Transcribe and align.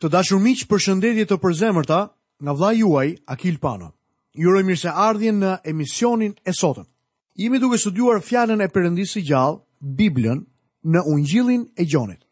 Të 0.00 0.08
dashur 0.08 0.40
miq, 0.40 0.62
përshëndetje 0.64 1.26
të 1.28 1.36
përzemërta 1.44 1.96
nga 2.40 2.52
vllai 2.56 2.76
juaj 2.78 3.08
Akil 3.34 3.58
Pano. 3.60 3.90
Ju 4.32 4.48
uroj 4.48 4.62
mirë 4.64 4.80
se 4.80 4.88
në 5.36 5.50
emisionin 5.68 6.32
e 6.48 6.52
sotëm. 6.56 6.86
Jemi 7.36 7.58
duke 7.60 7.76
studiuar 7.78 8.20
fjalën 8.24 8.62
e 8.64 8.68
Perëndisë 8.72 9.12
së 9.20 9.20
gjallë, 9.28 9.60
Biblën, 10.00 10.40
në 10.84 10.98
Ungjillin 11.04 11.66
e 11.76 11.84
Gjonit. 11.84 12.24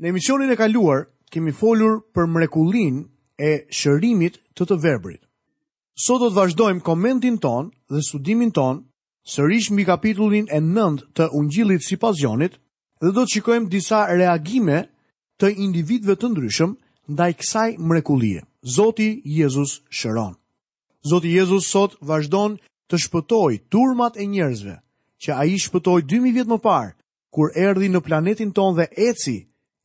Në 0.00 0.08
emisionin 0.08 0.50
e 0.50 0.56
kaluar 0.56 1.06
kemi 1.30 1.52
folur 1.52 2.00
për 2.14 2.24
mrekullinë 2.26 3.02
e 3.38 3.52
shërimit 3.68 4.40
të 4.56 4.62
të 4.66 4.80
verbrit. 4.82 5.20
Sot 6.00 6.20
do 6.24 6.30
të 6.30 6.38
vazhdojmë 6.40 6.80
komentin 6.84 7.36
ton 7.38 7.68
dhe 7.90 8.00
studimin 8.00 8.50
ton 8.50 8.80
sërish 9.34 9.68
mbi 9.72 9.84
kapitullin 9.84 10.46
e 10.48 10.60
9 10.60 11.04
të 11.12 11.28
Ungjillit 11.36 11.84
sipas 11.84 12.16
Gjonit 12.16 12.56
dhe 13.00 13.12
do 13.12 13.24
të 13.26 13.32
shikojmë 13.34 13.68
disa 13.70 14.06
reagime 14.08 14.86
të 15.38 15.52
individëve 15.66 16.16
të 16.16 16.30
ndryshëm 16.32 16.72
ndaj 17.10 17.32
kësaj 17.42 17.70
mrekullie. 17.78 18.40
Zoti 18.62 19.08
Jezus 19.24 19.72
shëron. 19.90 20.34
Zoti 21.10 21.32
Jezus 21.34 21.66
sot 21.72 21.96
vazhdon 22.06 22.56
të 22.90 23.00
shpëtoj 23.04 23.56
turmat 23.72 24.18
e 24.20 24.26
njerëzve, 24.30 24.76
që 25.22 25.30
a 25.34 25.42
i 25.50 25.56
shpëtoj 25.64 26.04
2000 26.06 26.36
vjetë 26.36 26.52
më 26.52 26.58
parë, 26.66 26.92
kur 27.34 27.50
erdi 27.58 27.88
në 27.90 28.00
planetin 28.06 28.52
ton 28.54 28.76
dhe 28.78 28.86
eci 29.08 29.36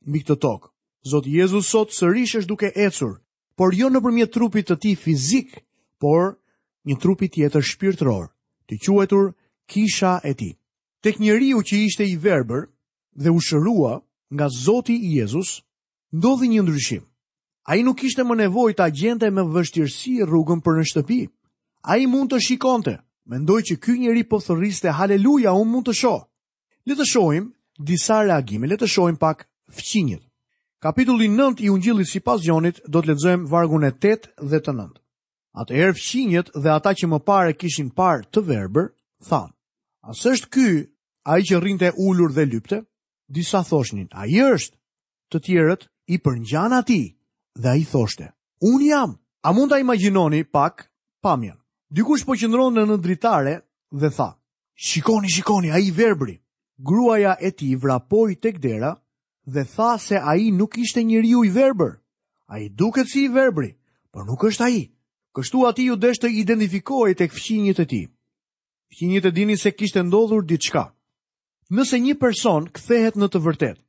mbi 0.05 0.21
këtë 0.21 0.37
tokë. 0.45 0.69
Zoti 1.11 1.33
Jezus 1.39 1.69
sot 1.73 1.93
sërish 1.97 2.35
është 2.41 2.49
duke 2.51 2.69
ecur, 2.85 3.17
por 3.57 3.73
jo 3.73 3.89
në 3.89 4.03
përmjet 4.05 4.33
trupit 4.35 4.69
të 4.69 4.77
ti 4.83 4.93
fizik, 5.03 5.63
por 6.01 6.37
një 6.85 6.99
trupit 7.01 7.33
tjetër 7.35 7.63
shpirtëror, 7.65 8.27
të 8.67 8.73
quetur 8.83 9.25
kisha 9.71 10.19
e 10.23 10.33
ti. 10.37 10.51
Tek 11.01 11.17
njeri 11.21 11.53
u 11.57 11.61
që 11.65 11.75
ishte 11.87 12.05
i 12.09 12.17
verber 12.21 12.69
dhe 13.21 13.29
u 13.33 13.39
shërua 13.41 13.95
nga 14.33 14.47
Zoti 14.65 14.99
Jezus, 15.15 15.61
ndodhi 16.13 16.47
një 16.53 16.61
ndryshim. 16.63 17.05
A 17.67 17.75
i 17.77 17.81
nuk 17.83 18.03
ishte 18.05 18.21
më 18.21 18.35
nevoj 18.43 18.75
të 18.77 18.83
agjente 18.85 19.29
me 19.33 19.41
vështirësi 19.49 20.11
rrugën 20.29 20.59
për 20.61 20.75
në 20.77 20.83
shtëpi. 20.91 21.21
A 21.89 21.95
i 21.97 22.05
mund 22.05 22.29
të 22.31 22.37
shikonte, 22.45 22.93
mendoj 23.25 23.61
që 23.69 23.77
ky 23.81 23.95
njeri 24.03 24.21
po 24.29 24.37
thëriste 24.37 24.93
haleluja, 24.93 25.55
unë 25.57 25.71
mund 25.71 25.87
të 25.89 25.95
sho. 25.97 26.11
Letë 26.85 27.07
shojmë 27.09 27.85
disa 27.89 28.19
reagime, 28.27 28.69
letë 28.69 28.85
shojmë 28.87 29.17
pak 29.17 29.47
fqinjët. 29.79 30.21
Kapitulli 30.85 31.25
9 31.33 31.63
i 31.65 31.71
ungjillit 31.73 32.05
si 32.07 32.21
gjonit 32.21 32.79
do 32.85 33.01
të 33.01 33.07
ledzojmë 33.07 33.49
vargun 33.49 33.83
e 33.83 33.91
8 33.97 34.45
dhe 34.45 34.59
të 34.61 34.73
9. 34.73 34.89
Atë 35.57 35.73
erë 35.73 35.93
fqinjët 35.97 36.51
dhe 36.61 36.69
ata 36.69 36.93
që 36.93 37.07
më 37.07 37.19
pare 37.25 37.53
kishin 37.53 37.89
parë 37.89 38.29
të 38.31 38.41
verber, 38.45 38.93
thanë, 39.25 39.53
A 40.05 40.11
është 40.13 40.49
ky 40.53 40.67
a 41.25 41.39
i 41.39 41.41
që 41.41 41.57
rrinte 41.59 41.89
ullur 41.97 42.29
dhe 42.33 42.45
lypte, 42.45 42.85
disa 43.27 43.63
thoshnin, 43.65 44.05
a 44.13 44.27
i 44.29 44.37
është 44.53 44.77
të 45.31 45.37
tjerët 45.45 45.87
i 46.13 46.17
përngjana 46.21 46.83
ti, 46.85 47.14
dhe 47.55 47.69
a 47.69 47.75
i 47.75 47.85
thoshte, 47.87 48.31
unë 48.61 48.87
jam, 48.89 49.13
a 49.45 49.51
mund 49.55 49.71
të 49.71 49.79
imaginoni 49.83 50.43
pak 50.43 50.87
pamjen. 51.23 51.57
Dikush 51.93 52.25
po 52.27 52.35
qëndron 52.39 52.75
në 52.75 52.83
në 52.89 52.97
dritare 53.03 53.55
dhe 53.91 54.09
tha, 54.11 54.31
shikoni, 54.75 55.29
shikoni, 55.31 55.71
a 55.71 55.79
i 55.79 55.91
verbri. 55.91 56.39
Gruaja 56.77 57.37
e 57.39 57.51
ti 57.55 57.75
vrapoj 57.75 58.33
të 58.35 58.55
kdera 58.57 58.93
dhe 59.47 59.63
tha 59.75 59.95
se 60.01 60.17
a 60.19 60.33
i 60.35 60.49
nuk 60.51 60.77
ishte 60.81 61.03
njëri 61.03 61.35
u 61.37 61.45
i 61.47 61.51
verber. 61.53 62.01
A 62.51 62.59
i 62.59 62.67
duke 62.69 63.05
të 63.05 63.09
si 63.09 63.23
i 63.25 63.31
verbri, 63.31 63.71
për 64.11 64.25
nuk 64.27 64.43
është 64.49 64.65
a 64.65 64.69
i. 64.69 64.83
Kështu 65.35 65.63
ati 65.69 65.87
ju 65.87 65.95
deshtë 65.95 66.27
të 66.27 66.35
identifikoj 66.41 67.13
të 67.15 67.29
këfqinjit 67.31 67.79
e 67.79 67.85
ti. 67.85 68.01
Këfqinjit 68.91 69.25
e 69.25 69.31
dini 69.35 69.55
se 69.59 69.71
kishtë 69.71 70.03
ndodhur 70.07 70.43
ditë 70.47 70.67
shka. 70.67 70.85
Nëse 71.75 71.97
një 71.99 72.17
person 72.21 72.67
këthehet 72.75 73.15
në 73.17 73.27
të 73.31 73.41
vërtet, 73.47 73.79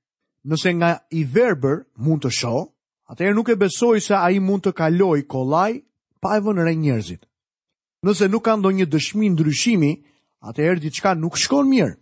nëse 0.49 0.71
nga 0.79 0.97
i 1.11 1.25
verber 1.25 1.83
mund 1.99 2.23
të 2.25 2.31
shohë, 2.39 2.65
atëherë 3.13 3.35
nuk 3.37 3.51
e 3.53 3.57
besoj 3.61 3.99
se 4.03 4.15
ai 4.19 4.39
mund 4.47 4.65
të 4.67 4.73
kaloj 4.81 5.19
kollaj 5.31 5.73
pa 6.23 6.29
e 6.39 6.43
vënë 6.45 6.65
re 6.67 6.75
njerëzit. 6.85 7.23
Nëse 8.05 8.27
nuk 8.31 8.45
ka 8.47 8.55
ndonjë 8.59 8.87
dëshmi 8.93 9.27
ndryshimi, 9.33 9.93
atëherë 10.49 10.83
diçka 10.85 11.11
nuk 11.15 11.35
shkon 11.43 11.67
mirë. 11.71 11.95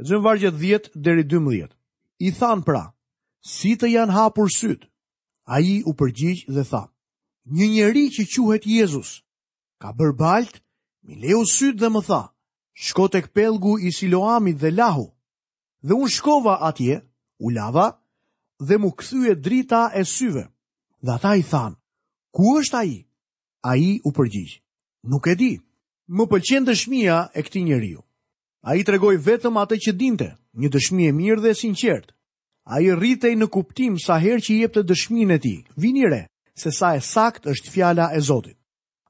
Lexojmë 0.00 0.24
vargjet 0.26 0.54
10 0.56 0.90
deri 1.06 1.24
12. 1.28 1.68
I 2.20 2.28
than 2.38 2.60
pra, 2.66 2.84
si 3.52 3.70
të 3.76 3.86
janë 3.96 4.14
hapur 4.16 4.48
syt? 4.58 4.88
Ai 5.54 5.80
u 5.88 5.92
përgjigj 5.98 6.42
dhe 6.54 6.64
tha: 6.70 6.84
Një 7.56 7.66
njeri 7.74 8.04
që 8.14 8.22
quhet 8.32 8.64
Jezus 8.66 9.10
ka 9.80 9.88
bërë 9.96 10.16
balt, 10.20 10.54
mi 11.04 11.14
leu 11.22 11.44
syt 11.56 11.76
dhe 11.80 11.88
më 11.92 12.02
tha: 12.08 12.22
Shko 12.84 13.04
tek 13.12 13.26
pellgu 13.36 13.76
i 13.80 13.88
Siloamit 13.96 14.58
dhe 14.60 14.70
lahu. 14.72 15.06
Dhe 15.86 15.92
unë 16.00 16.12
shkova 16.16 16.54
atje, 16.68 16.96
u 17.44 17.48
lava, 17.56 17.86
dhe 18.60 18.76
mu 18.76 18.92
e 19.30 19.34
drita 19.34 19.90
e 20.00 20.04
syve. 20.04 20.44
Dhe 21.02 21.10
ata 21.16 21.34
i 21.36 21.42
than, 21.42 21.72
ku 22.32 22.42
është 22.60 22.76
a 22.76 22.84
i? 22.84 22.98
A 23.70 23.76
i 23.76 24.00
u 24.04 24.10
përgjigj, 24.16 24.60
nuk 25.04 25.26
e 25.28 25.34
di, 25.36 25.52
më 26.08 26.24
pëlqen 26.30 26.64
dëshmia 26.68 27.16
e 27.36 27.40
këti 27.44 27.60
njeriu. 27.64 28.00
A 28.64 28.76
i 28.76 28.84
tregoj 28.84 29.16
vetëm 29.20 29.56
atë 29.62 29.76
që 29.84 29.92
dinte, 30.00 30.28
një 30.56 30.68
dëshmi 30.72 31.08
e 31.08 31.12
mirë 31.12 31.42
dhe 31.44 31.52
sinqert. 31.56 32.12
A 32.64 32.80
i 32.84 32.88
rritej 32.92 33.34
në 33.36 33.46
kuptim 33.52 33.98
sa 34.00 34.16
her 34.20 34.40
që 34.44 34.50
i 34.54 34.60
jep 34.64 34.74
të 34.74 34.84
dëshmin 34.88 35.30
e 35.36 35.38
ti, 35.40 35.54
vinire, 35.76 36.26
se 36.54 36.70
sa 36.72 36.94
e 36.96 37.00
sakt 37.00 37.48
është 37.48 37.72
fjala 37.72 38.10
e 38.16 38.20
Zotit. 38.20 38.56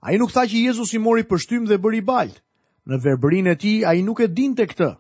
A 0.02 0.14
i 0.14 0.18
nuk 0.18 0.32
tha 0.32 0.46
që 0.50 0.64
Jezus 0.66 0.94
i 0.94 1.02
mori 1.02 1.26
pështym 1.26 1.66
dhe 1.66 1.78
bëri 1.78 2.02
baltë, 2.06 2.42
në 2.86 3.00
verberin 3.04 3.50
e 3.50 3.56
ti 3.58 3.82
a 3.86 3.94
i 3.94 4.02
nuk 4.02 4.22
e 4.22 4.28
dinte 4.30 4.62
këtë. 4.70 4.90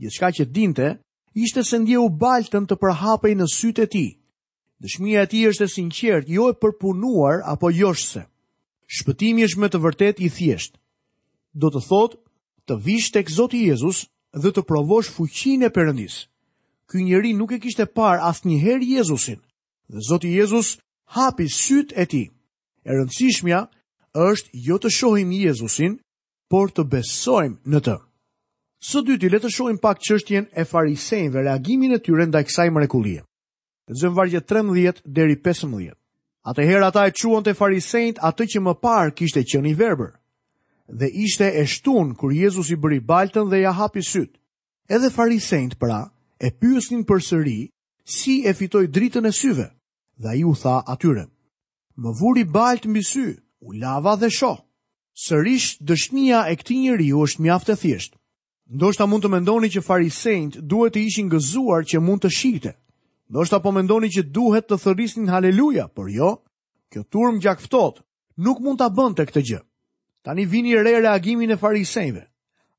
Gjithka 0.00 0.30
që 0.38 0.44
dinte, 0.50 0.88
ishte 1.34 1.62
se 1.64 1.78
ndje 1.78 1.98
u 2.02 2.08
baltën 2.10 2.64
të 2.66 2.76
përhapej 2.82 3.34
në 3.38 3.46
sytë 3.54 3.82
e 3.82 3.86
ti. 3.92 4.04
Dëshmija 4.80 5.24
e 5.26 5.30
ti 5.30 5.42
është 5.48 5.64
e 5.64 5.68
sinqert, 5.74 6.28
jo 6.28 6.48
e 6.50 6.56
përpunuar 6.56 7.42
apo 7.52 7.70
joshëse. 7.70 8.22
Shpëtimi 8.94 9.44
është 9.46 9.60
me 9.60 9.68
të 9.70 9.78
vërtet 9.84 10.16
i 10.24 10.28
thjesht. 10.32 10.72
Do 11.54 11.70
të 11.70 11.82
thotë 11.86 12.18
të 12.66 12.78
vishë 12.86 13.12
tek 13.18 13.28
Zoti 13.30 13.60
Jezus 13.68 14.06
dhe 14.32 14.50
të 14.52 14.64
provosh 14.66 15.10
fuqin 15.14 15.62
e 15.66 15.70
përëndis. 15.70 16.26
Ky 16.88 17.04
njeri 17.04 17.32
nuk 17.36 17.52
e 17.52 17.60
kishte 17.62 17.86
par 17.94 18.18
asë 18.30 18.48
njëherë 18.48 18.90
Jezusin, 18.96 19.40
dhe 19.92 20.00
Zoti 20.08 20.32
Jezus 20.34 20.78
hapi 21.14 21.46
syt 21.46 21.92
e 21.96 22.04
ti. 22.10 22.24
E 22.86 22.90
rëndësishmja 22.90 23.60
është 24.30 24.50
jo 24.66 24.76
të 24.80 24.88
shohim 24.96 25.30
Jezusin, 25.36 25.98
por 26.50 26.70
të 26.74 26.88
besojmë 26.90 27.60
në 27.70 27.80
të. 27.86 27.98
Së 28.88 29.02
dyti, 29.04 29.28
le 29.28 29.38
të 29.40 29.50
shohim 29.52 29.76
pak 29.78 29.98
çështjen 30.00 30.46
e 30.56 30.64
farisejve, 30.64 31.42
reagimin 31.44 31.92
e 31.92 31.98
tyre 32.00 32.24
ndaj 32.26 32.46
kësaj 32.48 32.70
mrekullie. 32.72 33.20
Lexojmë 33.90 34.16
vargje 34.16 34.40
13 34.48 35.02
deri 35.04 35.36
15. 35.44 35.90
Atëherë 36.48 36.86
ata 36.88 37.02
e 37.06 37.12
quan 37.12 37.44
të 37.44 37.52
farisejt 37.58 38.22
atë 38.28 38.46
që 38.52 38.62
më 38.64 38.72
parë 38.80 39.12
kishte 39.18 39.42
qenë 39.50 39.70
i 39.70 39.74
verbër 39.82 40.14
dhe 41.00 41.06
ishte 41.24 41.46
e 41.46 41.62
shtun 41.68 42.14
kur 42.18 42.32
Jezus 42.34 42.72
i 42.74 42.76
bëri 42.82 42.96
baltën 43.06 43.50
dhe 43.50 43.60
ja 43.62 43.70
hapi 43.76 44.00
sytë. 44.02 44.34
Edhe 44.88 45.10
farisejt 45.16 45.76
pra 45.78 46.00
e 46.40 46.48
pyesnin 46.60 47.04
përsëri 47.08 47.60
si 48.16 48.34
e 48.48 48.54
fitoi 48.58 48.86
dritën 48.88 49.28
e 49.28 49.30
syve. 49.40 49.66
Dhe 50.20 50.28
ai 50.32 50.42
u 50.48 50.54
tha 50.62 50.80
atyre: 50.94 51.26
"Më 52.00 52.10
vuri 52.20 52.44
baltë 52.56 52.88
mbi 52.90 53.02
sy, 53.10 53.26
u 53.62 53.72
lava 53.82 54.16
dhe 54.16 54.30
shoh." 54.38 54.58
Sërish 55.24 55.76
dëshnia 55.88 56.48
e 56.50 56.54
këtij 56.58 56.78
njeriu 56.86 57.18
është 57.26 57.42
mjaft 57.44 57.68
e 57.68 57.76
thjeshtë. 57.82 58.16
Ndoshta 58.70 59.02
mund 59.06 59.24
të 59.26 59.30
mendoni 59.34 59.66
që 59.66 59.80
farisejt 59.82 60.60
duhet 60.70 60.94
të 60.94 61.00
ishin 61.02 61.30
gëzuar 61.32 61.82
që 61.90 61.98
mund 62.06 62.22
të 62.22 62.28
shihte. 62.30 62.70
Ndoshta 63.30 63.58
po 63.62 63.72
mendoni 63.74 64.06
që 64.14 64.22
duhet 64.30 64.68
të 64.70 64.76
thërrisnin 64.84 65.26
haleluja, 65.30 65.88
por 65.90 66.06
jo. 66.06 66.36
Kjo 66.90 67.02
turm 67.10 67.40
gjakftot 67.42 67.98
nuk 68.38 68.60
mund 68.62 68.78
ta 68.78 68.86
bënte 68.94 69.24
këtë 69.26 69.40
gjë. 69.48 69.60
Tani 70.22 70.44
vini 70.46 70.76
re 70.78 70.94
reagimin 71.02 71.50
e 71.50 71.56
farisejnëve. 71.58 72.22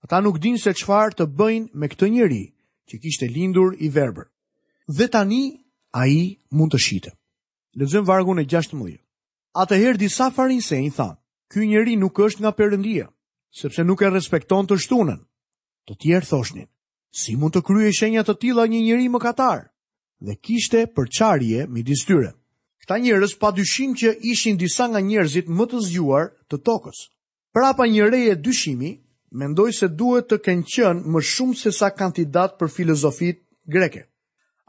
Ata 0.07 0.21
nuk 0.23 0.39
din 0.39 0.55
se 0.57 0.71
çfarë 0.79 1.15
të 1.17 1.25
bëjnë 1.27 1.75
me 1.75 1.87
këtë 1.91 2.07
njeri 2.09 2.43
që 2.87 2.95
kishte 3.03 3.27
lindur 3.27 3.75
i 3.83 3.89
verbër. 3.91 4.29
Dhe 4.95 5.07
tani 5.11 5.57
ai 5.91 6.37
mund 6.55 6.71
të 6.71 6.79
shihte. 6.87 7.11
Lexojm 7.75 8.07
vargu 8.07 8.31
në 8.35 8.45
16. 8.47 8.95
Atëherë 9.63 9.99
disa 9.99 10.29
farisej 10.35 10.87
thanë: 10.95 11.17
"Ky 11.51 11.67
njeri 11.67 11.97
nuk 11.99 12.15
është 12.15 12.39
nga 12.41 12.51
Perëndia, 12.55 13.05
sepse 13.59 13.83
nuk 13.83 13.99
e 14.01 14.09
respekton 14.09 14.63
të 14.67 14.79
shtunën." 14.79 15.19
të 15.91 15.99
tjerë 15.99 16.27
thoshnin, 16.29 16.67
si 17.11 17.35
mund 17.35 17.51
të 17.57 17.61
krye 17.67 17.91
shenja 17.91 18.23
të 18.23 18.35
tila 18.41 18.63
një 18.71 18.79
njëri 18.87 19.07
më 19.11 19.19
katarë, 19.23 19.67
dhe 20.25 20.35
kishte 20.39 20.85
për 20.95 21.09
qarje 21.17 21.65
mi 21.67 21.83
distyre. 21.83 22.31
Këta 22.81 22.97
njërës 23.03 23.35
pa 23.41 23.51
dyshim 23.51 23.91
që 23.99 24.15
ishin 24.31 24.57
disa 24.57 24.87
nga 24.89 25.01
njërzit 25.03 25.49
më 25.51 25.65
të 25.69 25.79
zgjuar 25.87 26.27
të 26.49 26.55
tokës. 26.65 26.99
Pra 27.53 27.73
pa 27.77 27.83
një 27.85 28.07
reje 28.09 28.35
dyshimi, 28.39 28.91
mendoj 29.37 29.71
se 29.79 29.87
duhet 29.99 30.29
të 30.31 30.37
kënë 30.45 30.65
qënë 30.73 31.11
më 31.11 31.19
shumë 31.31 31.57
se 31.59 31.71
sa 31.75 31.91
kandidat 31.91 32.55
për 32.59 32.71
filozofit 32.75 33.43
greke. 33.67 34.07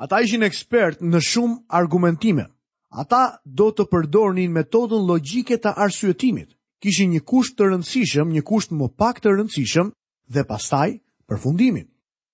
Ata 0.03 0.21
ishin 0.27 0.43
ekspert 0.43 1.01
në 1.03 1.19
shumë 1.31 1.61
argumentime. 1.69 2.49
Ata 2.91 3.39
do 3.47 3.71
të 3.71 3.87
përdornin 3.93 4.53
metodën 4.53 5.07
logike 5.07 5.57
të 5.63 5.73
arsuetimit. 5.87 6.51
Kishin 6.83 7.15
një 7.15 7.23
kusht 7.23 7.55
të 7.57 7.71
rëndësishëm, 7.71 8.29
një 8.35 8.43
kusht 8.43 8.75
më 8.75 8.89
pak 8.99 9.23
të 9.23 9.31
rëndësishëm, 9.37 9.93
dhe 10.35 10.43
pastaj 10.51 10.99
përfundimin. 11.32 11.84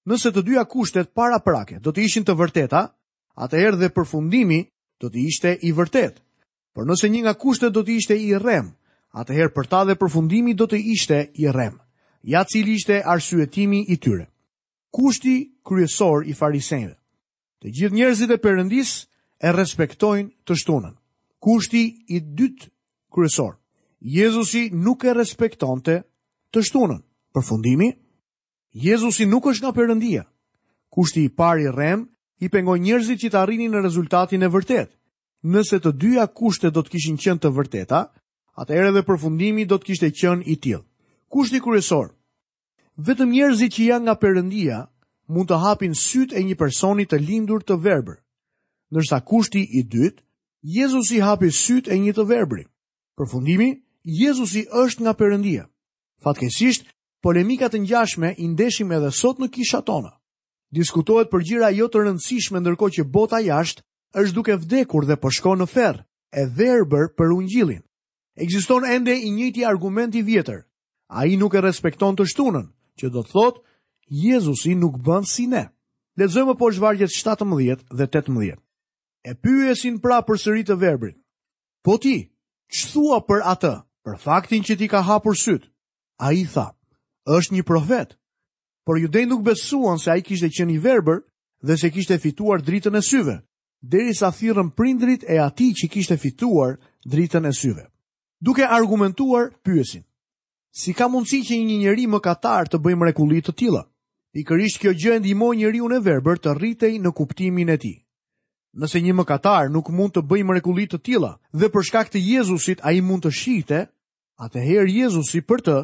Nëse 0.08 0.30
të 0.32 0.42
dyja 0.46 0.62
kushtet 0.64 1.10
para 1.14 1.38
prake 1.44 1.78
do 1.84 1.92
të 1.92 2.02
ishin 2.06 2.24
të 2.24 2.34
vërteta, 2.38 2.86
atëherë 3.38 3.78
dhe 3.82 3.90
përfundimi 3.94 4.62
do 5.00 5.10
të 5.10 5.18
ishte 5.28 5.50
i 5.68 5.72
vërtet. 5.76 6.16
Por 6.74 6.86
nëse 6.88 7.10
një 7.10 7.20
nga 7.26 7.34
kushtet 7.38 7.72
do 7.74 7.82
të 7.84 7.92
ishte 8.00 8.16
i 8.18 8.30
rrem, 8.38 8.72
atëherë 9.18 9.52
për 9.54 9.68
ta 9.70 9.84
dhe 9.88 9.98
përfundimi 10.00 10.54
do 10.56 10.66
të 10.70 10.80
ishte 10.94 11.20
i 11.42 11.46
rrem. 11.52 11.76
Ja 12.22 12.42
cili 12.48 12.74
ishte 12.78 13.02
arsuetimi 13.06 13.84
i 13.92 13.96
tyre. 14.02 14.26
Kushti 14.94 15.36
kryesor 15.66 16.24
i 16.26 16.34
farisejve. 16.34 16.94
Të 17.62 17.68
gjithë 17.74 17.94
njerëzit 17.98 18.32
e 18.34 18.40
përëndis 18.42 18.90
e 19.44 19.48
respektojnë 19.54 20.30
të 20.46 20.56
shtunën. 20.58 20.94
Kushti 21.42 21.84
i 22.14 22.18
dytë 22.22 22.70
kryesor. 23.14 23.54
Jezusi 24.00 24.68
nuk 24.74 25.04
e 25.04 25.14
respektonte 25.14 26.00
të 26.54 26.64
shtunën. 26.64 27.00
Përfundimi? 27.34 27.92
Jezusi 28.82 29.26
nuk 29.26 29.46
është 29.50 29.64
nga 29.66 29.72
përëndia. 29.76 30.20
Kushti 30.94 31.24
i 31.26 31.30
pari 31.40 31.66
rem, 31.74 32.04
i 32.44 32.48
pengoj 32.52 32.78
njerëzit 32.78 33.18
që 33.24 33.30
të 33.32 33.38
arrini 33.40 33.66
në 33.72 33.82
rezultatin 33.82 34.42
e 34.46 34.50
vërtet. 34.54 34.92
Nëse 35.54 35.80
të 35.82 35.92
dyja 36.02 36.26
kushte 36.38 36.70
do 36.74 36.82
të 36.84 36.92
kishin 36.94 37.16
qenë 37.22 37.42
të 37.42 37.50
vërteta, 37.56 38.00
atëherë 38.62 38.92
dhe 38.94 39.02
përfundimi 39.08 39.66
do 39.70 39.78
të 39.78 39.88
kishte 39.90 40.12
qenë 40.20 40.46
i 40.46 40.54
tillë. 40.62 40.82
Kushti 41.32 41.60
kërësor. 41.64 42.08
Vetëm 43.06 43.34
njerëzit 43.34 43.74
që 43.74 43.88
janë 43.90 44.06
nga 44.06 44.14
Perëndia 44.22 44.78
mund 45.30 45.50
të 45.50 45.58
hapin 45.64 45.94
sytë 46.04 46.38
e 46.38 46.42
një 46.46 46.56
personi 46.62 47.04
të 47.06 47.18
lindur 47.26 47.66
të 47.66 47.76
verbër. 47.84 48.18
Ndërsa 48.92 49.18
kushti 49.28 49.62
i 49.78 49.82
dytë, 49.92 50.22
Jezusi 50.76 51.18
hapi 51.22 51.50
sytë 51.54 51.90
e 51.94 51.98
një 52.04 52.14
të 52.16 52.24
verbri. 52.30 52.64
Përfundimi, 53.18 53.68
Jezusi 54.22 54.64
është 54.82 55.00
nga 55.02 55.14
Perëndia. 55.20 55.64
Fatkesisht, 56.24 56.86
Polemikat 57.22 57.72
të 57.74 57.80
ngjashme 57.82 58.28
i 58.38 58.46
ndeshim 58.48 58.92
edhe 58.94 59.08
sot 59.18 59.40
në 59.42 59.48
kishat 59.54 59.86
tona. 59.88 60.12
Diskutohet 60.74 61.30
për 61.32 61.42
gjëra 61.48 61.70
jo 61.74 61.88
të 61.90 62.02
rëndësishme 62.06 62.60
ndërkohë 62.62 62.94
që 62.98 63.04
bota 63.16 63.40
jashtë 63.42 63.82
është 64.22 64.34
duke 64.36 64.56
vdekur 64.62 65.06
dhe 65.08 65.16
po 65.18 65.30
shkon 65.34 65.58
në 65.62 65.66
ferr, 65.72 65.98
e 66.40 66.44
verbër 66.58 67.08
për 67.18 67.32
ungjillin. 67.38 67.82
Ekziston 68.38 68.86
ende 68.86 69.16
i 69.16 69.32
njëjti 69.34 69.64
argument 69.66 70.14
i 70.14 70.22
vjetër. 70.22 70.60
Ai 71.10 71.34
nuk 71.40 71.54
e 71.58 71.64
respekton 71.64 72.14
të 72.14 72.28
shtunën, 72.30 72.68
që 72.98 73.10
do 73.10 73.24
të 73.24 73.32
thotë 73.34 73.62
Jezusi 74.22 74.76
nuk 74.78 75.00
bën 75.04 75.26
si 75.28 75.48
ne. 75.50 75.64
Lexojmë 76.20 76.54
po 76.58 76.68
shvargjet 76.74 77.10
17 77.12 77.82
dhe 77.98 78.06
18. 78.14 78.62
E 79.24 79.32
pyyesin 79.42 79.98
pra 80.02 80.22
për 80.26 80.36
sëri 80.44 80.62
të 80.68 80.78
verbrit. 80.80 81.18
Po 81.84 81.98
ti, 82.02 82.14
ç'thua 82.76 83.18
për 83.28 83.40
atë? 83.52 83.74
Për 84.06 84.16
faktin 84.26 84.62
që 84.64 84.76
ti 84.78 84.86
ka 84.88 85.02
hapur 85.08 85.34
syt. 85.36 85.66
Ai 86.18 86.44
tha: 86.52 86.70
është 87.36 87.54
një 87.54 87.64
profet. 87.68 88.14
Por 88.86 88.98
judej 88.98 89.26
nuk 89.28 89.42
besuan 89.44 90.00
se 90.00 90.10
a 90.10 90.16
i 90.16 90.24
qenë 90.24 90.48
qeni 90.56 90.78
verber 90.80 91.18
dhe 91.62 91.76
se 91.76 91.90
kishte 91.90 92.16
fituar 92.18 92.62
dritën 92.64 92.96
e 92.96 93.02
syve, 93.04 93.42
deri 93.82 94.14
sa 94.14 94.30
prindrit 94.76 95.24
e 95.28 95.36
ati 95.38 95.72
që 95.76 95.86
kishte 95.88 96.16
fituar 96.16 96.78
dritën 97.06 97.44
e 97.46 97.52
syve. 97.52 97.84
Duke 98.40 98.62
argumentuar 98.64 99.50
pyesin, 99.64 100.04
si 100.70 100.92
ka 100.94 101.08
mundësi 101.08 101.42
që 101.42 101.54
një 101.56 101.78
njeri 101.84 102.06
më 102.06 102.20
katar 102.20 102.68
të 102.68 102.78
bëjmë 102.78 103.06
rekullit 103.08 103.46
të 103.46 103.52
tila? 103.54 103.82
I 104.38 104.44
kërish 104.44 104.78
kjo 104.78 104.92
gjë 104.92 105.18
ndihmoi 105.18 105.56
njeriu 105.56 105.88
në 105.88 105.98
verbër 106.04 106.38
të 106.38 106.52
rritej 106.58 106.98
në 107.00 107.10
kuptimin 107.16 107.68
e 107.68 107.76
tij. 107.80 107.98
Nëse 108.78 109.00
një 109.00 109.14
mëkatar 109.16 109.68
nuk 109.72 109.88
mund 109.90 110.12
të 110.14 110.22
bëjë 110.22 110.54
rekullit 110.58 110.92
të 110.92 110.98
tilla 111.02 111.32
dhe 111.50 111.68
për 111.72 111.82
shkak 111.88 112.10
të 112.12 112.20
Jezusit 112.22 112.78
ai 112.84 113.00
mund 113.00 113.24
të 113.24 113.32
shihte, 113.32 113.80
atëherë 114.38 114.92
Jezusi 114.94 115.40
për 115.48 115.58
të 115.66 115.76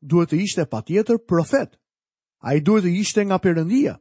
duhet 0.00 0.30
të 0.32 0.38
ishte 0.42 0.64
pa 0.66 0.80
tjetër 0.82 1.18
profet. 1.26 1.74
A 2.44 2.54
i 2.54 2.60
duhet 2.60 2.84
të 2.84 2.92
ishte 3.00 3.24
nga 3.24 3.38
përëndia. 3.42 3.94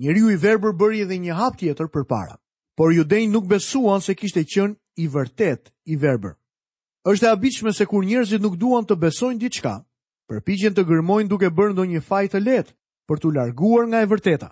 Njëri 0.00 0.22
i 0.32 0.36
verbër 0.40 0.72
bëri 0.80 1.02
edhe 1.04 1.18
një 1.20 1.34
hap 1.36 1.58
tjetër 1.60 1.88
për 1.92 2.04
para. 2.08 2.36
Por 2.76 2.94
judej 2.94 3.26
nuk 3.28 3.48
besuan 3.48 4.00
se 4.00 4.14
kishte 4.14 4.44
qënë 4.48 4.76
i 5.04 5.08
vërtet 5.12 5.68
i 5.92 5.96
verbër. 6.00 6.36
Êshtë 7.04 7.26
e 7.26 7.32
abicme 7.32 7.72
se 7.72 7.84
kur 7.88 8.04
njerëzit 8.04 8.40
nuk 8.40 8.56
duan 8.56 8.84
të 8.86 8.96
besojnë 8.96 9.40
diçka, 9.40 9.80
përpijen 10.28 10.74
të 10.76 10.84
gërmojnë 10.88 11.28
duke 11.28 11.48
bërë 11.50 11.72
ndo 11.74 11.84
një 11.90 12.00
fajtë 12.08 12.40
letë 12.40 12.72
për 13.08 13.20
të 13.20 13.32
larguar 13.36 13.86
nga 13.88 14.00
e 14.04 14.08
vërteta. 14.08 14.50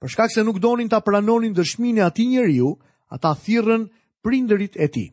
Për 0.00 0.08
shkak 0.12 0.30
se 0.32 0.44
nuk 0.44 0.60
donin 0.62 0.88
ta 0.88 1.00
pranonin 1.00 1.56
dëshminë 1.56 1.98
e 2.00 2.04
atij 2.06 2.28
njeriu, 2.28 2.76
ata 3.10 3.32
thirrën 3.44 3.88
prindërit 4.22 4.76
e 4.78 4.86
tij. 4.88 5.08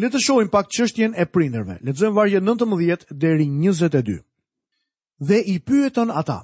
Le 0.00 0.08
të 0.10 0.18
shohim 0.22 0.48
pak 0.48 0.70
çështjen 0.72 1.12
e 1.14 1.26
prindërve. 1.26 1.78
Lexojmë 1.84 2.16
vargje 2.16 2.40
19 2.40 3.06
deri 3.10 3.46
22 3.46 4.22
dhe 5.20 5.38
i 5.52 5.58
pyetën 5.60 6.10
ata: 6.20 6.38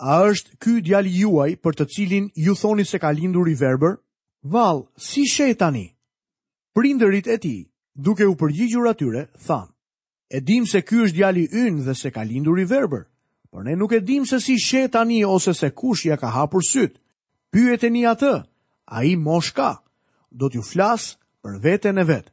"A 0.00 0.12
është 0.30 0.50
ky 0.60 0.80
djali 0.82 1.12
juaj 1.20 1.52
për 1.62 1.72
të 1.78 1.86
cilin 1.94 2.30
ju 2.34 2.54
thoni 2.56 2.84
se 2.84 2.98
ka 2.98 3.10
lindur 3.12 3.48
i 3.48 3.54
verbër? 3.54 3.96
Vall, 4.42 4.88
si 4.96 5.22
shej 5.28 5.52
tani?" 5.60 5.86
Prindërit 6.74 7.26
e 7.28 7.36
tij, 7.38 7.68
duke 7.94 8.24
u 8.26 8.34
përgjigjur 8.36 8.88
atyre, 8.88 9.28
than: 9.46 9.68
"E 10.32 10.40
dim 10.40 10.66
se 10.66 10.80
ky 10.82 10.96
është 11.04 11.16
djali 11.16 11.46
ynë 11.52 11.84
dhe 11.86 11.94
se 11.94 12.10
ka 12.10 12.22
lindur 12.24 12.58
i 12.58 12.64
verbër, 12.64 13.04
por 13.50 13.62
ne 13.64 13.76
nuk 13.76 13.92
e 13.92 14.00
dim 14.00 14.24
se 14.26 14.40
si 14.40 14.56
shej 14.58 14.88
tani 14.90 15.24
ose 15.24 15.52
se 15.54 15.68
kush 15.70 16.06
ia 16.08 16.16
ka 16.16 16.28
hapur 16.32 16.62
syt. 16.64 16.96
Pyeteni 17.52 18.02
atë. 18.08 18.34
Ai 18.86 19.14
mosh 19.16 19.52
ka. 19.52 19.82
Do 20.32 20.48
t'ju 20.48 20.62
flas 20.72 21.02
për 21.44 21.60
veten 21.60 21.98
e 22.00 22.04
vet." 22.04 22.32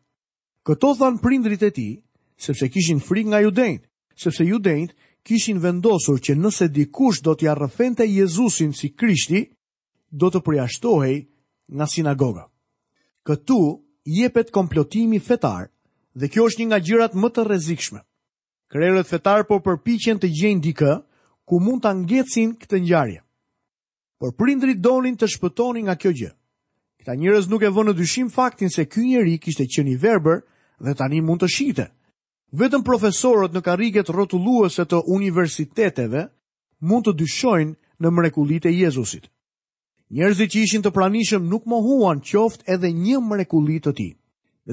Këto 0.66 0.96
than 0.96 1.18
prindrit 1.20 1.62
e 1.64 1.72
ti, 1.72 1.90
sepse 2.38 2.68
kishin 2.72 3.00
frik 3.00 3.28
nga 3.28 3.40
judejnë, 3.44 3.84
sepse 4.22 4.44
judejnë 4.46 4.94
kishin 5.24 5.60
vendosur 5.64 6.20
që 6.20 6.36
nëse 6.38 6.68
dikush 6.72 7.22
do 7.24 7.36
t'ja 7.36 7.56
rëfente 7.56 8.06
Jezusin 8.08 8.74
si 8.74 8.94
Krishti, 8.94 9.44
do 10.12 10.30
të 10.32 10.42
përjashtohej 10.46 11.18
nga 11.70 11.86
sinagoga. 11.88 12.48
Këtu 13.24 13.58
jepet 14.10 14.50
komplotimi 14.52 15.20
fetar 15.22 15.70
dhe 16.18 16.28
kjo 16.30 16.48
është 16.50 16.60
një 16.62 16.68
nga 16.70 16.80
gjërat 16.88 17.14
më 17.16 17.30
të 17.30 17.44
rrezikshme. 17.46 18.00
Krerët 18.70 19.08
fetar 19.10 19.44
po 19.50 19.60
përpiqen 19.62 20.18
të 20.22 20.30
gjejnë 20.38 20.62
dikë 20.66 20.94
ku 21.48 21.60
mund 21.62 21.82
ta 21.86 21.94
ngjecin 21.94 22.56
këtë 22.58 22.80
ngjarje. 22.82 23.20
Por 24.20 24.34
prindrit 24.34 24.82
donin 24.82 25.16
të 25.18 25.30
shpëtonin 25.34 25.86
nga 25.88 25.96
kjo 25.96 26.10
gjë. 26.12 26.32
Këta 27.00 27.14
njerëz 27.16 27.46
nuk 27.50 27.64
e 27.64 27.72
vënë 27.72 27.92
në 27.94 27.96
dyshim 28.02 28.28
faktin 28.30 28.70
se 28.70 28.86
ky 28.86 29.06
njeri 29.06 29.38
kishte 29.40 29.66
qenë 29.68 29.94
i 29.96 29.98
verbër 30.02 30.42
dhe 30.86 30.94
tani 30.98 31.22
mund 31.22 31.42
të 31.44 31.48
shite. 31.54 31.86
Vetëm 32.58 32.82
profesorët 32.82 33.54
në 33.54 33.62
karriget 33.62 34.08
rrotulluese 34.10 34.86
të 34.90 35.00
universiteteve 35.14 36.24
mund 36.92 37.06
të 37.06 37.14
dyshojnë 37.20 37.76
në 38.02 38.12
mrekullitë 38.20 38.72
e 38.72 38.74
Jezusit. 38.78 39.28
Njerëzit 40.18 40.56
që 40.56 40.64
ishin 40.66 40.82
të 40.82 40.92
pranishëm 40.96 41.46
nuk 41.52 41.68
mohuan 41.70 42.24
qoftë 42.26 42.66
edhe 42.76 42.90
një 43.02 43.20
mrekulli 43.28 43.78
të 43.86 43.94
tij. 44.00 44.16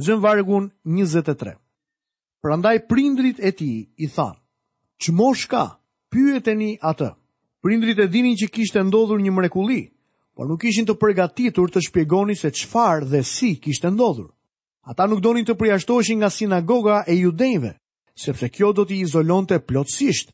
zënë 0.06 0.20
vargun 0.24 0.70
23. 0.88 1.52
Prandaj 2.44 2.74
prindrit 2.88 3.40
e 3.48 3.52
tij 3.58 3.76
i 3.96 4.06
thanë: 4.16 4.36
"Çmoshka, 5.02 5.62
pyeteni 6.12 6.72
atë." 6.80 7.10
Prindrit 7.60 7.98
e 7.98 8.08
dinin 8.08 8.36
që 8.40 8.48
kishte 8.54 8.80
ndodhur 8.88 9.20
një 9.20 9.32
mrekulli, 9.36 9.82
por 10.34 10.48
nuk 10.48 10.64
ishin 10.64 10.84
të 10.88 10.96
përgatitur 11.02 11.68
të 11.70 11.80
shpjegonin 11.88 12.36
se 12.40 12.48
çfarë 12.58 13.04
dhe 13.12 13.20
si 13.34 13.50
kishte 13.64 13.88
ndodhur. 13.92 14.32
Ata 14.86 15.06
nuk 15.10 15.20
donin 15.24 15.42
të 15.44 15.54
përjashtoheshin 15.58 16.20
nga 16.20 16.28
sinagoga 16.30 17.02
e 17.10 17.14
judejve, 17.18 17.72
sepse 18.22 18.46
kjo 18.54 18.68
do 18.76 18.84
t'i 18.86 19.00
izolonte 19.02 19.58
plotësisht. 19.66 20.30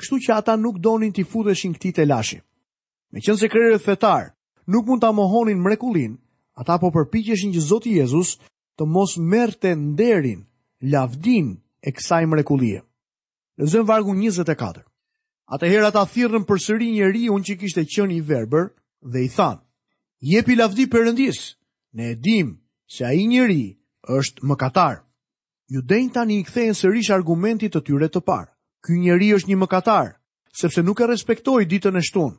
Kështu 0.00 0.18
që 0.26 0.32
ata 0.40 0.54
nuk 0.56 0.78
donin 0.80 1.12
t'i 1.12 1.24
futeshin 1.26 1.74
këti 1.76 1.90
të 1.92 2.04
Meqense 2.08 2.40
Me 3.12 3.20
qënë 3.20 3.40
se 3.42 3.50
kërërët 3.52 3.84
fetar, 3.84 4.24
nuk 4.72 4.86
mund 4.86 5.00
t'a 5.00 5.12
mohonin 5.12 5.60
mrekulin, 5.62 6.14
ata 6.56 6.78
po 6.80 6.88
përpikjeshin 6.96 7.52
që 7.52 7.60
Zotë 7.68 7.92
Jezus 8.00 8.30
të 8.80 8.84
mos 8.94 9.12
mërë 9.32 9.58
të 9.60 9.70
nderin, 9.76 10.40
lavdin 10.92 11.46
e 11.86 11.92
kësaj 11.92 12.24
mrekulie. 12.32 12.80
Lëzën 13.60 13.84
vargu 13.88 14.16
24. 14.16 14.84
Ate 15.52 15.68
hera 15.68 15.90
ta 15.92 16.04
përsëri 16.04 16.96
për 16.98 17.28
unë 17.36 17.44
që 17.48 17.56
kishte 17.60 17.84
qëni 17.92 18.16
i 18.18 18.20
verber 18.30 18.64
dhe 19.12 19.20
i 19.22 19.28
thanë, 19.36 19.60
jepi 20.32 20.56
lavdi 20.56 20.88
Perëndis, 20.92 21.40
ne 21.94 22.04
edhim 22.16 22.56
Se 22.88 23.02
a 23.04 23.12
i 23.12 23.26
njëri 23.26 23.62
është 24.18 24.46
më 24.46 24.54
katarë, 24.60 25.02
ju 25.74 25.82
tani 26.14 26.36
i 26.38 26.44
kthejnë 26.46 26.74
sërish 26.78 27.10
argumentit 27.14 27.72
të 27.74 27.80
tyre 27.88 28.08
të 28.08 28.20
parë. 28.28 28.52
Ky 28.86 28.92
njëri 29.02 29.32
është 29.34 29.50
një 29.50 29.56
më 29.58 29.66
katarë, 29.72 30.12
sepse 30.60 30.82
nuk 30.86 31.00
e 31.02 31.06
respektoj 31.10 31.64
ditën 31.66 31.96
e 31.98 32.02
shtunë. 32.06 32.38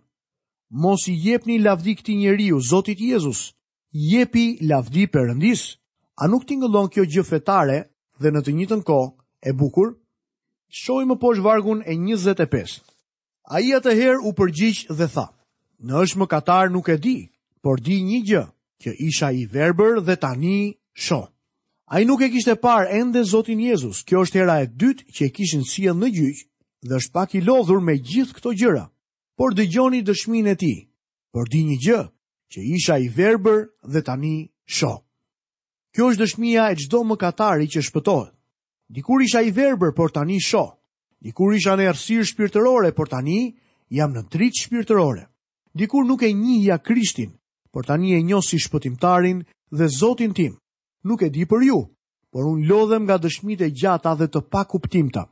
Mos 0.72 1.04
i 1.08 1.14
jep 1.20 1.44
një 1.48 1.60
lavdi 1.66 1.96
këti 2.00 2.16
njëri 2.22 2.48
u 2.56 2.62
Zotit 2.64 3.00
Jezus, 3.04 3.42
jepi 3.92 4.56
lavdi 4.70 5.04
përëndis, 5.12 5.66
a 6.16 6.24
nuk 6.32 6.44
ngëllon 6.48 6.88
kjo 6.94 7.04
gjëfetare 7.12 7.80
dhe 8.22 8.30
në 8.32 8.40
të 8.44 8.52
njëtën 8.56 8.82
ko 8.88 9.00
e 9.44 9.52
bukur, 9.52 9.94
shoj 10.70 11.04
më 11.08 11.16
poshë 11.22 11.44
vargun 11.44 11.84
e 11.84 11.94
25. 12.00 12.80
A 13.52 13.60
i 13.64 13.74
atëherë 13.76 14.24
u 14.28 14.32
përgjicë 14.40 14.96
dhe 14.96 15.08
tha, 15.14 15.28
në 15.84 15.92
është 16.04 16.18
më 16.20 16.26
katarë 16.32 16.72
nuk 16.72 16.88
e 16.90 16.98
di, 17.04 17.18
por 17.64 17.80
di 17.84 18.00
një 18.08 18.20
gjë, 18.28 18.46
që 18.84 18.92
isha 19.08 19.28
i 19.40 19.46
verbër 19.52 19.96
dhe 20.08 20.16
tani 20.26 20.58
shoh. 21.06 21.28
Ai 21.94 22.04
nuk 22.06 22.22
e 22.26 22.30
kishte 22.34 22.56
parë 22.66 22.92
ende 23.00 23.22
Zotin 23.34 23.60
Jezus. 23.66 23.98
Kjo 24.08 24.18
është 24.26 24.40
hera 24.42 24.58
e 24.62 24.68
dytë 24.82 25.08
që 25.16 25.22
e 25.28 25.32
kishin 25.36 25.64
sjell 25.72 25.98
në 26.00 26.10
gjyq 26.18 26.38
dhe 26.90 26.94
është 27.00 27.14
pak 27.16 27.30
i 27.38 27.42
lodhur 27.48 27.80
me 27.88 27.96
gjithë 28.10 28.36
këto 28.38 28.52
gjëra. 28.60 28.86
Por 29.38 29.54
dëgjoni 29.58 30.02
dëshminë 30.08 30.52
e 30.54 30.56
tij. 30.62 30.78
Por 31.34 31.46
di 31.54 31.62
një 31.68 31.78
gjë, 31.86 32.02
që 32.54 32.60
isha 32.76 32.96
i 32.98 33.08
verbër 33.18 33.60
dhe 33.94 34.02
tani 34.08 34.36
shoh. 34.78 35.00
Kjo 35.94 36.12
është 36.12 36.22
dëshmia 36.24 36.64
e 36.72 36.76
çdo 36.82 37.00
mëkatari 37.10 37.68
që 37.74 37.80
shpëtohet. 37.88 38.34
Dikur 38.94 39.20
isha 39.26 39.42
i 39.44 39.52
verbër, 39.52 39.92
por 39.98 40.10
tani 40.16 40.38
shoh. 40.50 40.72
Dikur 41.24 41.54
isha 41.58 41.74
në 41.76 41.88
errësirë 41.92 42.26
shpirtërore, 42.30 42.92
por 42.98 43.08
tani 43.12 43.38
jam 43.98 44.14
në 44.16 44.22
tritë 44.32 44.62
shpirtërore. 44.66 45.24
Dikur 45.78 46.06
nuk 46.08 46.22
e 46.24 46.30
njihja 46.34 46.78
Krishtin, 46.88 47.32
por 47.78 47.86
tani 47.86 48.10
e 48.18 48.22
njoh 48.24 48.42
si 48.44 48.58
shpëtimtarin 48.58 49.44
dhe 49.72 49.88
Zotin 50.00 50.34
tim. 50.38 50.54
Nuk 51.06 51.22
e 51.22 51.30
di 51.30 51.46
për 51.46 51.62
ju, 51.68 51.80
por 52.34 52.48
un 52.50 52.64
lodhem 52.66 53.04
nga 53.06 53.20
dëshmitë 53.22 53.66
e 53.70 53.70
gjata 53.80 54.12
dhe 54.18 54.26
të 54.34 54.42
pa 54.52 54.64
kuptimta. 54.66 55.28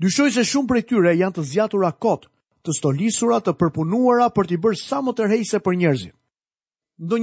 Dyshoj 0.00 0.30
se 0.32 0.44
shumë 0.48 0.70
prej 0.70 0.84
tyre 0.88 1.12
janë 1.20 1.36
të 1.36 1.44
zgjatura 1.50 1.90
kot, 2.00 2.24
të 2.64 2.70
stolisura, 2.78 3.42
të 3.44 3.52
përpunuara 3.60 4.30
për 4.32 4.46
t'i 4.48 4.58
bërë 4.64 4.80
sa 4.80 5.02
më 5.04 5.12
tërhejse 5.18 5.58
për 5.64 5.74
njerëzit. 5.82 6.14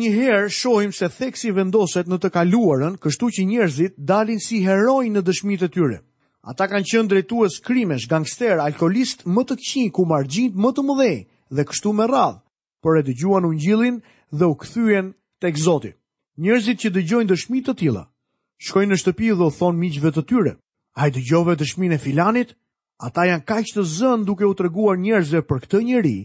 njëherë 0.02 0.54
shohim 0.60 0.92
se 0.94 1.08
theksi 1.18 1.50
vendoset 1.58 2.06
në 2.10 2.18
të 2.22 2.30
kaluarën, 2.38 2.96
kështu 3.04 3.26
që 3.34 3.48
njerëzit 3.52 3.94
dalin 4.10 4.40
si 4.48 4.58
heroj 4.68 5.06
në 5.12 5.22
dëshmitë 5.28 5.66
e 5.66 5.70
tyre. 5.76 5.98
Ata 6.50 6.66
kanë 6.70 6.88
qenë 6.90 7.10
drejtues 7.10 7.54
krimesh, 7.66 8.06
gangster, 8.12 8.58
alkoholist, 8.62 9.26
më 9.26 9.42
të 9.48 9.56
qinë 9.66 9.92
ku 9.96 10.02
margjinit 10.06 10.56
më 10.62 10.70
të 10.76 10.82
mëdhej 10.88 11.18
dhe 11.56 11.64
kështu 11.70 11.90
me 11.98 12.06
radhë. 12.14 12.40
Por 12.82 12.94
e 13.00 13.02
dëgjuan 13.08 13.46
ungjillin 13.50 13.98
dhe 14.32 14.46
u 14.46 14.56
kthyen 14.56 15.14
tek 15.40 15.58
Zoti. 15.66 15.94
Njerëzit 16.42 16.80
që 16.82 16.90
dëgjojnë 16.96 17.30
dëshmi 17.32 17.60
të 17.66 17.74
tilla, 17.80 18.04
shkojnë 18.66 18.92
në 18.94 19.00
shtëpi 19.02 19.28
dhe 19.36 19.46
u 19.46 19.52
thon 19.54 19.76
miqve 19.82 20.10
të 20.16 20.24
tyre, 20.30 20.54
"Ai 21.00 21.10
dëgjove 21.12 21.54
dëshminë 21.60 21.94
e 21.94 21.98
filanit?" 22.06 22.50
Ata 23.06 23.22
janë 23.32 23.46
kaq 23.50 23.66
të 23.74 23.82
zën 23.98 24.24
duke 24.26 24.46
u 24.48 24.54
treguar 24.58 24.98
njerëzve 24.98 25.42
për 25.50 25.58
këtë 25.64 25.80
njeri 25.86 26.18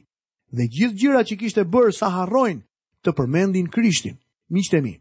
dhe 0.57 0.65
gjithë 0.75 0.99
gjërat 1.01 1.25
që 1.29 1.37
kishte 1.41 1.63
bërë 1.73 1.93
sa 1.99 2.07
harrojnë 2.15 2.65
të 3.03 3.11
përmendin 3.17 3.69
Krishtin. 3.75 4.17
Miqtë 4.55 4.79
mi, 4.85 4.95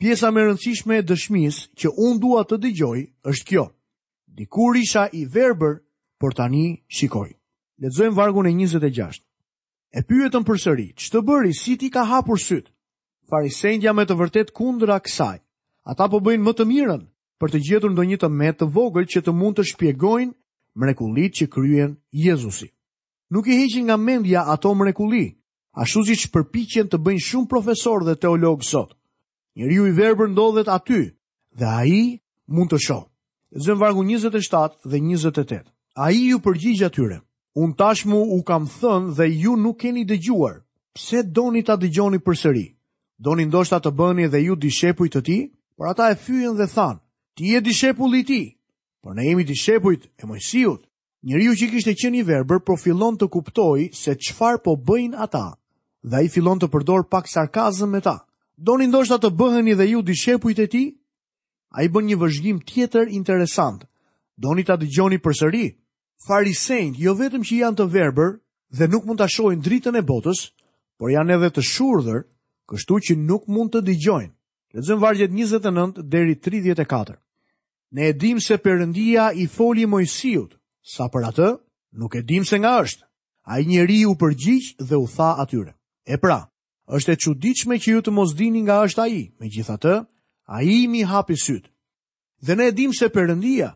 pjesa 0.00 0.30
më 0.30 0.38
e 0.40 0.46
rëndësishme 0.48 0.94
e 0.98 1.02
dëshmisë 1.10 1.62
që 1.78 1.88
un 2.06 2.14
dua 2.22 2.40
të 2.46 2.56
dëgjoj 2.62 3.00
është 3.30 3.46
kjo. 3.48 3.64
Dikur 4.36 4.72
isha 4.84 5.04
i 5.18 5.22
verbër, 5.34 5.74
por 6.20 6.32
tani 6.38 6.78
shikoj. 6.96 7.30
Lexojmë 7.82 8.14
vargun 8.16 8.46
e 8.46 8.52
26 8.54 9.22
e 9.92 10.00
pyetën 10.08 10.44
për 10.48 10.58
sëri, 10.64 10.84
që 10.96 11.10
të 11.12 11.20
bëri 11.28 11.50
si 11.56 11.74
ti 11.76 11.90
ka 11.92 12.04
hapur 12.08 12.40
sytë, 12.40 12.70
farisendja 13.28 13.92
me 13.92 14.06
të 14.08 14.14
vërtet 14.22 14.52
kundra 14.56 14.96
kësaj. 15.04 15.36
Ata 15.84 16.06
po 16.08 16.20
bëjnë 16.24 16.44
më 16.46 16.52
të 16.56 16.66
mirën 16.70 17.02
për 17.42 17.52
të 17.52 17.58
gjetur 17.68 17.92
ndonjë 17.92 18.18
të 18.22 18.28
metë 18.40 18.58
të 18.62 18.68
vogël 18.76 19.06
që 19.12 19.22
të 19.26 19.32
mund 19.34 19.58
të 19.58 19.64
shpjegojnë 19.72 20.32
mrekullit 20.80 21.34
që 21.38 21.46
kryen 21.52 21.92
Jezusi. 22.24 22.70
Nuk 23.34 23.48
i 23.52 23.56
heqin 23.60 23.86
nga 23.88 23.96
mendja 24.00 24.44
ato 24.52 24.72
mrekulli, 24.76 25.26
ashtu 25.82 26.04
siç 26.08 26.24
që 26.26 26.32
përpikjen 26.38 26.88
të 26.92 27.00
bëjnë 27.04 27.24
shumë 27.28 27.50
profesor 27.52 28.04
dhe 28.06 28.16
teolog 28.20 28.62
sot. 28.64 28.94
Njëri 29.56 29.74
ju 29.80 29.84
i 29.90 29.96
verbër 29.98 30.28
ndodhet 30.32 30.68
aty 30.78 31.00
dhe 31.58 31.66
a 31.66 31.82
i 31.84 32.02
mund 32.48 32.70
të 32.72 32.78
shohë. 32.86 33.08
Zënë 33.64 33.80
vargu 33.82 34.04
27 34.08 34.88
dhe 34.88 34.96
28. 35.10 35.66
A 36.00 36.06
i 36.16 36.28
ju 36.30 36.40
përgjigja 36.40 36.88
tyre. 36.94 37.18
Unë 37.52 37.76
tashmu 37.76 38.18
u 38.34 38.38
kam 38.48 38.64
thënë 38.72 39.12
dhe 39.16 39.26
ju 39.36 39.52
nuk 39.60 39.76
keni 39.80 40.06
dëgjuar. 40.08 40.62
Pse 40.96 41.22
doni 41.36 41.60
ta 41.62 41.74
dëgjoni 41.76 42.18
përsëri? 42.24 42.64
Doni 43.20 43.44
ndoshta 43.46 43.76
të 43.84 43.90
bëni 43.92 44.26
dhe 44.32 44.40
ju 44.40 44.54
dishepuj 44.56 45.08
të 45.12 45.20
ti? 45.26 45.36
Por 45.76 45.86
ata 45.92 46.06
e 46.10 46.16
fyën 46.16 46.56
dhe 46.56 46.64
thanë, 46.72 47.00
ti 47.36 47.52
e 47.54 47.60
dishepulli 47.60 48.22
ti. 48.24 48.42
Por 49.04 49.14
ne 49.16 49.26
jemi 49.28 49.44
dishepujt 49.44 50.02
e 50.20 50.24
mojësijut. 50.26 50.80
Njëri 51.28 51.44
ju 51.46 51.52
që 51.58 51.66
kishte 51.72 51.92
qeni 52.00 52.22
verber, 52.24 52.60
por 52.64 52.80
fillon 52.80 53.18
të 53.20 53.28
kuptoi 53.28 53.92
se 53.94 54.16
qfar 54.24 54.56
po 54.64 54.72
bëjnë 54.88 55.18
ata. 55.20 55.46
Dhe 56.08 56.24
i 56.24 56.32
fillon 56.32 56.58
të 56.58 56.70
përdor 56.72 57.04
pak 57.12 57.28
sarkazëm 57.28 57.90
me 57.94 58.00
ta. 58.00 58.16
Doni 58.56 58.88
ndoshta 58.88 59.20
të 59.20 59.28
bëheni 59.38 59.76
dhe 59.76 59.90
ju 59.92 60.00
dishepujt 60.02 60.58
e 60.58 60.66
ti? 60.72 60.84
A 61.76 61.84
i 61.84 61.88
bën 61.92 62.08
një 62.08 62.16
vëzhgjim 62.16 62.64
tjetër 62.68 63.12
interesant. 63.12 63.84
Doni 64.40 64.64
ta 64.64 64.80
dëgjoni 64.80 65.20
përsëri? 65.24 65.66
farisejnë, 66.26 66.98
jo 67.02 67.12
vetëm 67.18 67.42
që 67.46 67.56
janë 67.64 67.78
të 67.80 67.86
verber 67.92 68.34
dhe 68.78 68.88
nuk 68.90 69.06
mund 69.06 69.20
të 69.20 69.26
ashojnë 69.28 69.62
dritën 69.64 69.98
e 70.00 70.04
botës, 70.06 70.44
por 70.98 71.10
janë 71.10 71.36
edhe 71.36 71.50
të 71.56 71.64
shurëdër, 71.70 72.20
kështu 72.70 72.98
që 73.08 73.16
nuk 73.26 73.48
mund 73.50 73.72
të 73.74 73.82
digjojnë. 73.90 74.30
Lezëm 74.72 75.02
vargjet 75.02 75.30
29 75.36 76.00
dheri 76.12 76.36
34. 76.40 77.18
Ne 77.92 78.06
edhim 78.12 78.38
se 78.40 78.56
përëndia 78.64 79.30
i 79.42 79.46
foli 79.52 79.84
mojësijut, 79.92 80.54
sa 80.94 81.10
për 81.12 81.26
atë, 81.28 81.48
nuk 82.00 82.14
edhim 82.16 82.46
se 82.48 82.56
nga 82.62 82.76
është. 82.84 83.04
A 83.50 83.58
i 83.60 83.66
njeri 83.66 83.98
u 84.06 84.14
përgjith 84.16 84.78
dhe 84.86 84.96
u 84.96 85.06
tha 85.12 85.32
atyre. 85.42 85.72
E 86.06 86.16
pra, 86.16 86.46
është 86.86 87.12
e 87.12 87.18
qudich 87.20 87.66
me 87.66 87.76
që 87.82 87.96
ju 87.96 88.00
të 88.06 88.12
mosdini 88.14 88.62
nga 88.64 88.80
është 88.86 89.02
a 89.02 89.06
i, 89.18 89.22
me 89.42 89.50
gjitha 89.50 89.76
të, 89.82 89.94
a 90.46 90.56
i 90.62 90.86
mi 90.88 91.02
hapi 91.06 91.34
sytë. 91.34 91.68
Dhe 92.46 92.56
ne 92.56 92.70
edhim 92.72 92.94
se 92.96 93.10
përëndia, 93.14 93.74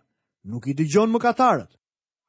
nuk 0.48 0.70
i 0.70 0.74
digjon 0.74 1.10
më 1.12 1.20
katarët, 1.22 1.70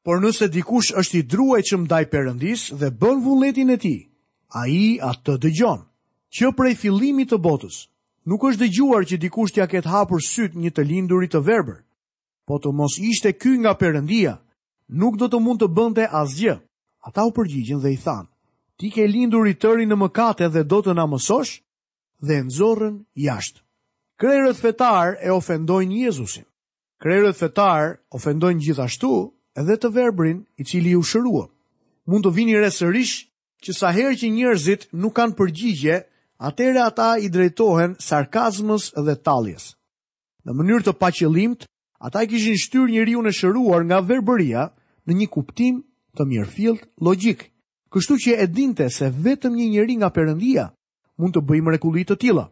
por 0.07 0.21
nëse 0.23 0.47
dikush 0.47 0.93
është 0.95 1.17
i 1.19 1.23
druaj 1.33 1.59
që 1.67 1.77
mdaj 1.83 2.05
përëndis 2.13 2.61
dhe 2.79 2.89
bën 2.99 3.17
vulletin 3.25 3.73
e 3.73 3.75
ti, 3.75 3.95
a 4.55 4.61
i 4.71 4.83
atë 5.03 5.19
të 5.27 5.35
dëgjon, 5.43 5.81
që 6.31 6.51
prej 6.55 6.77
fillimit 6.83 7.27
të 7.33 7.39
botës, 7.43 7.81
nuk 8.23 8.45
është 8.47 8.61
dëgjuar 8.61 9.03
që 9.09 9.19
dikush 9.25 9.51
t'ja 9.51 9.65
ketë 9.67 9.91
hapur 9.91 10.23
syt 10.23 10.55
një 10.55 10.71
të 10.71 10.85
lindurit 10.87 11.33
të 11.35 11.41
verber, 11.43 11.81
po 12.47 12.55
të 12.55 12.71
mos 12.79 12.95
ishte 13.03 13.33
ky 13.35 13.57
nga 13.59 13.73
përëndia, 13.81 14.37
nuk 14.95 15.19
do 15.19 15.27
të 15.27 15.41
mund 15.43 15.59
të 15.59 15.67
bënte 15.75 16.07
asgjë. 16.23 16.55
Ata 17.07 17.27
u 17.27 17.35
përgjigjen 17.35 17.83
dhe 17.83 17.91
i 17.91 17.99
thanë, 18.05 18.31
ti 18.79 18.87
ke 18.93 19.11
lindur 19.11 19.43
i 19.51 19.57
tëri 19.59 19.83
në 19.91 19.97
mëkate 20.05 20.47
dhe 20.55 20.63
do 20.71 20.79
të 20.87 20.95
na 20.95 21.03
mësosh, 21.11 21.59
dhe 22.23 22.37
zorën 22.55 22.95
jashtë. 23.25 23.59
Krerët 24.19 24.55
fetar 24.63 25.19
e 25.19 25.31
ofendojnë 25.35 26.03
Jezusin. 26.05 26.47
Krerët 26.99 27.35
fetar 27.43 27.99
ofendojnë 28.15 28.63
gjithashtu 28.63 29.13
edhe 29.57 29.75
të 29.81 29.89
verbrin 29.93 30.43
i 30.61 30.65
cili 30.69 30.91
u 30.95 31.01
shërua. 31.03 31.47
Mund 32.07 32.25
të 32.27 32.31
vini 32.37 32.57
resërish 32.61 33.15
që 33.65 33.73
sa 33.75 33.89
herë 33.95 34.15
që 34.21 34.29
njërzit 34.35 34.83
nuk 35.01 35.15
kanë 35.17 35.35
përgjigje, 35.39 35.95
atere 36.47 36.83
ata 36.85 37.07
i 37.25 37.31
drejtohen 37.33 37.97
sarkazmës 38.05 38.91
dhe 39.05 39.15
taljes. 39.25 39.71
Në 40.45 40.53
mënyrë 40.59 40.85
të 40.87 40.93
paqëllimt, 41.01 41.65
ata 42.05 42.21
i 42.23 42.29
kishin 42.31 42.59
shtyr 42.61 42.91
njëri 42.93 43.15
unë 43.19 43.33
shëruar 43.35 43.81
nga 43.89 44.01
verbëria 44.07 44.67
në 45.09 45.21
një 45.21 45.27
kuptim 45.33 45.81
të 46.15 46.27
mjërë 46.29 46.75
logik. 47.05 47.47
Kështu 47.91 48.15
që 48.23 48.31
e 48.43 48.45
dinte 48.53 48.85
se 48.91 49.07
vetëm 49.23 49.53
një 49.57 49.67
njëri 49.73 49.95
nga 49.97 50.09
përëndia 50.15 50.65
mund 51.17 51.33
të 51.33 51.41
bëjmë 51.49 51.71
rekullit 51.75 52.07
të 52.11 52.15
tila. 52.21 52.45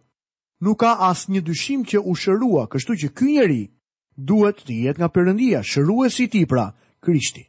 Nuk 0.63 0.79
ka 0.81 0.95
asë 1.11 1.29
një 1.31 1.41
dyshim 1.45 1.81
që 1.85 1.99
u 2.01 2.13
shërua, 2.15 2.65
kështu 2.71 2.93
që 3.01 3.09
kënjëri 3.17 3.61
duhet 4.15 4.63
të 4.65 4.75
jetë 4.85 4.99
nga 5.01 5.09
përëndia, 5.11 5.59
shërua 5.61 6.07
si 6.09 6.25
ti 6.31 6.45
pra, 6.49 6.71
Krishti. 7.05 7.45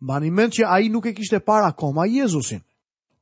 Mbani 0.00 0.30
mend 0.30 0.54
që 0.56 0.66
ai 0.70 0.88
nuk 0.92 1.08
e 1.10 1.14
kishte 1.16 1.40
parë 1.40 1.72
akoma 1.72 2.04
Jezusin. 2.06 2.62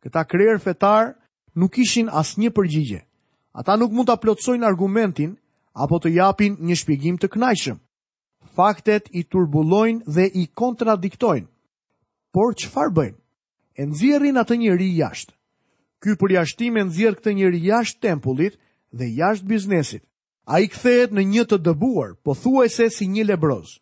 Këta 0.04 0.24
krerë 0.28 0.60
fetar 0.66 1.12
nuk 1.58 1.78
ishin 1.78 2.10
asnjë 2.20 2.50
përgjigje. 2.56 3.00
Ata 3.58 3.76
nuk 3.80 3.94
mund 3.94 4.10
ta 4.10 4.16
plotësojnë 4.20 4.66
argumentin 4.66 5.36
apo 5.84 5.96
të 6.02 6.10
japin 6.20 6.56
një 6.66 6.76
shpjegim 6.80 7.16
të 7.18 7.30
kënaqshëm. 7.34 7.78
Faktet 8.56 9.06
i 9.18 9.22
turbullojnë 9.30 10.04
dhe 10.16 10.24
i 10.26 10.44
kontradiktojnë. 10.60 11.46
Por 12.34 12.56
çfarë 12.60 12.94
bëjnë? 12.98 13.16
E 13.78 13.82
nxjerrin 13.90 14.38
atë 14.42 14.56
njerëj 14.60 14.92
jashtë. 15.00 15.32
Ky 16.02 16.16
përjashtim 16.20 16.74
e 16.76 16.82
nxjerr 16.90 17.16
këtë 17.18 17.30
njerëj 17.38 17.62
jashtë 17.70 18.00
tempullit 18.06 18.54
dhe 18.98 19.06
jashtë 19.20 19.48
biznesit. 19.50 20.02
Ai 20.44 20.66
kthehet 20.68 21.14
në 21.14 21.22
një 21.32 21.44
të 21.48 21.56
dëbuar, 21.66 22.10
pothuajse 22.26 22.90
si 22.92 23.06
një 23.14 23.24
lebroz. 23.30 23.78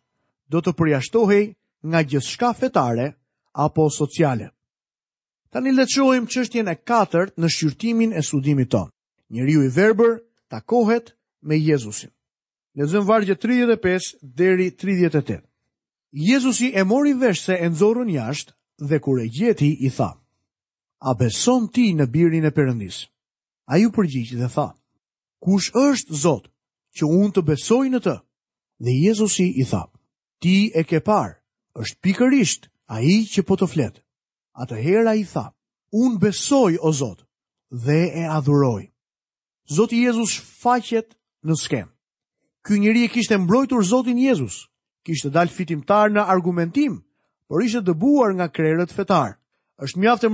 Do 0.52 0.60
të 0.62 0.72
përjashtohej 0.78 1.44
nga 1.86 2.02
gjithçka 2.02 2.52
fetare 2.54 3.12
apo 3.52 3.90
sociale. 3.90 4.50
Tani 5.50 5.72
le 5.74 5.84
të 5.84 5.92
shohim 5.96 6.26
çështjen 6.32 6.68
e 6.68 6.76
katërt 6.88 7.32
në 7.40 7.48
shqyrtimin 7.54 8.10
e 8.18 8.22
studimit 8.24 8.70
ton. 8.72 8.88
Njëriu 9.32 9.60
i 9.66 9.68
verbër 9.76 10.12
takohet 10.52 11.06
me 11.46 11.54
Jezusin. 11.66 12.10
Lexojmë 12.76 13.08
vargje 13.10 13.36
35 13.36 14.16
deri 14.22 14.68
38. 14.80 15.42
Jezusi 16.30 16.68
e 16.74 16.82
mori 16.90 17.14
vesh 17.22 17.42
se 17.46 17.54
e 17.54 17.66
nxorrën 17.72 18.08
jashtë 18.18 18.52
dhe 18.88 18.96
kur 19.04 19.18
e 19.20 19.26
gjeti 19.36 19.70
i 19.86 19.90
tha: 19.96 20.10
A 21.00 21.10
beson 21.18 21.62
ti 21.74 21.86
në 21.98 22.06
birin 22.14 22.44
e 22.44 22.50
Perëndis? 22.56 22.98
Ai 23.72 23.84
u 23.86 23.90
përgjigj 23.96 24.34
dhe 24.40 24.48
tha: 24.54 24.68
Kush 25.44 25.68
është 25.88 26.14
Zot 26.24 26.44
që 26.96 27.02
unë 27.18 27.32
të 27.34 27.42
besoj 27.50 27.86
në 27.92 28.00
të? 28.04 28.16
Dhe 28.84 28.92
Jezusi 29.08 29.48
i 29.60 29.64
tha: 29.70 29.84
Ti 30.40 30.72
e 30.78 30.82
ke 30.88 31.00
parë 31.00 31.34
është 31.74 31.96
pikërisht 32.04 32.68
a 32.92 33.00
i 33.00 33.14
që 33.32 33.42
po 33.48 33.56
të 33.56 33.66
fletë. 33.72 34.02
të 34.68 34.76
hera 34.84 35.14
i 35.16 35.24
tha, 35.24 35.44
unë 35.92 36.18
besoj 36.20 36.76
o 36.84 36.90
Zotë 36.92 37.24
dhe 37.84 38.00
e 38.22 38.24
adhuroj. 38.28 38.84
Zotë 39.76 39.96
Jezus 39.96 40.34
faqet 40.60 41.16
në 41.46 41.54
skem. 41.56 41.88
Ky 42.64 42.78
njëri 42.78 43.02
e 43.04 43.08
kishtë 43.08 43.38
mbrojtur 43.40 43.84
Zotin 43.88 44.18
Jezus, 44.20 44.68
kishtë 45.06 45.30
dal 45.32 45.48
fitimtar 45.48 46.10
në 46.12 46.26
argumentim, 46.28 47.00
por 47.48 47.62
ishte 47.64 47.80
dëbuar 47.82 48.34
nga 48.34 48.48
krerët 48.48 48.92
fetar. 48.92 49.38
është 49.84 49.98
mjaftë 49.98 50.28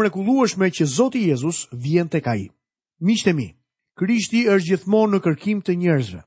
me 0.59 0.69
që 0.77 0.85
Zotë 0.97 1.19
Jezus 1.29 1.69
vjen 1.73 2.09
të 2.09 2.21
ka 2.21 2.35
i. 2.37 2.49
Miqtë 3.01 3.33
mi, 3.35 3.49
Krishti 3.97 4.47
është 4.51 4.69
gjithmonë 4.71 5.13
në 5.15 5.21
kërkim 5.25 5.61
të 5.63 5.73
njerëzve. 5.75 6.23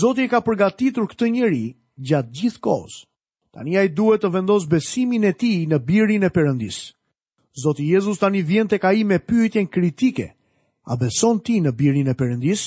Zotë 0.00 0.24
i 0.24 0.28
ka 0.28 0.40
përgatitur 0.40 1.04
këtë 1.08 1.26
njëri 1.30 1.66
gjatë 2.08 2.30
gjithë 2.36 2.60
kozë. 2.60 3.04
Tani 3.52 3.74
ai 3.76 3.90
duhet 3.92 4.22
të 4.24 4.30
vendos 4.34 4.64
besimin 4.72 5.26
e 5.28 5.32
tij 5.36 5.66
në 5.68 5.78
birin 5.84 6.22
e 6.24 6.30
Perëndis. 6.32 6.78
Zoti 7.62 7.84
Jezus 7.92 8.18
tani 8.22 8.40
vjen 8.48 8.68
tek 8.70 8.84
ai 8.88 9.02
me 9.04 9.18
pyetjen 9.28 9.66
kritike. 9.74 10.28
A 10.88 10.94
beson 10.96 11.36
ti 11.44 11.58
në 11.60 11.72
birin 11.78 12.08
e 12.08 12.14
Perëndis? 12.16 12.62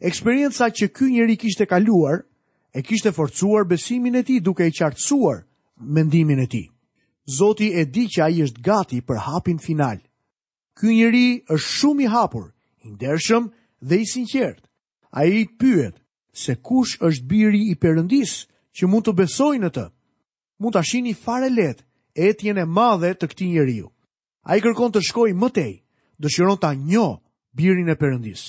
Eksperjenca 0.00 0.70
që 0.76 0.86
ky 0.96 1.06
njeri 1.12 1.36
kishte 1.42 1.66
kaluar 1.68 2.18
e 2.76 2.80
kishte 2.86 3.12
forcuar 3.12 3.64
besimin 3.72 4.16
e 4.16 4.22
tij 4.26 4.40
duke 4.46 4.64
i 4.64 4.72
qartësuar 4.78 5.38
mendimin 5.94 6.40
e 6.44 6.48
tij. 6.52 6.66
Zoti 7.38 7.68
e 7.76 7.82
di 7.94 8.04
që 8.12 8.20
ai 8.26 8.40
është 8.46 8.64
gati 8.68 8.98
për 9.08 9.16
hapin 9.26 9.60
final. 9.66 10.00
Ky 10.80 10.88
njeri 10.96 11.26
është 11.54 11.70
shumë 11.78 12.02
i 12.06 12.08
hapur, 12.14 12.46
i 12.88 12.88
ndershëm 12.96 13.44
dhe 13.88 13.96
i 14.02 14.06
sinqert. 14.12 14.60
Ai 15.20 15.44
pyet 15.60 15.94
se 16.42 16.52
kush 16.66 16.92
është 17.06 17.28
biri 17.30 17.60
i 17.72 17.76
Perëndis? 17.82 18.32
që 18.76 18.88
mund 18.90 19.06
të 19.06 19.12
besojnë 19.22 19.62
në 19.66 19.70
të. 19.76 19.84
Mund 20.62 20.74
të 20.74 20.80
ashini 20.82 21.12
fare 21.14 21.50
let 21.50 21.84
e 22.14 22.30
tjene 22.38 22.64
madhe 22.78 23.12
të 23.14 23.26
këti 23.30 23.48
njeriu. 23.52 23.88
A 24.48 24.58
i 24.58 24.62
kërkon 24.64 24.92
të 24.94 25.04
shkoj 25.08 25.30
mëtej, 25.40 25.72
dëshiron 26.20 26.58
të 26.60 26.70
anjo 26.74 27.06
birin 27.56 27.88
e 27.92 27.96
përëndis. 28.00 28.42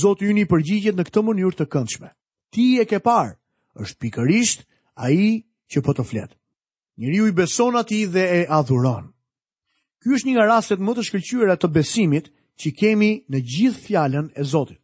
Zotë 0.00 0.26
ju 0.26 0.32
një 0.36 0.46
përgjigjet 0.50 0.96
në 0.98 1.04
këtë 1.06 1.22
mënyrë 1.26 1.56
të 1.58 1.66
këndshme. 1.72 2.10
Ti 2.52 2.64
e 2.80 2.84
ke 2.88 2.98
par, 3.02 3.36
është 3.80 3.98
pikërisht 4.02 4.66
a 4.94 5.06
i 5.10 5.28
që 5.70 5.78
po 5.84 5.92
të 5.94 6.04
fletë. 6.10 6.36
Njeriu 7.00 7.24
i 7.28 7.32
beson 7.34 7.76
ati 7.78 8.04
dhe 8.14 8.24
e 8.42 8.46
adhuron. 8.58 9.06
Ky 10.02 10.06
është 10.14 10.26
një 10.28 10.34
nga 10.36 10.46
rastet 10.50 10.80
më 10.84 10.92
të 10.94 11.02
shkëllqyra 11.08 11.56
të 11.58 11.70
besimit 11.74 12.26
që 12.60 12.68
kemi 12.80 13.10
në 13.30 13.38
gjithë 13.52 13.82
fjallën 13.86 14.26
e 14.30 14.42
Zotit. 14.52 14.80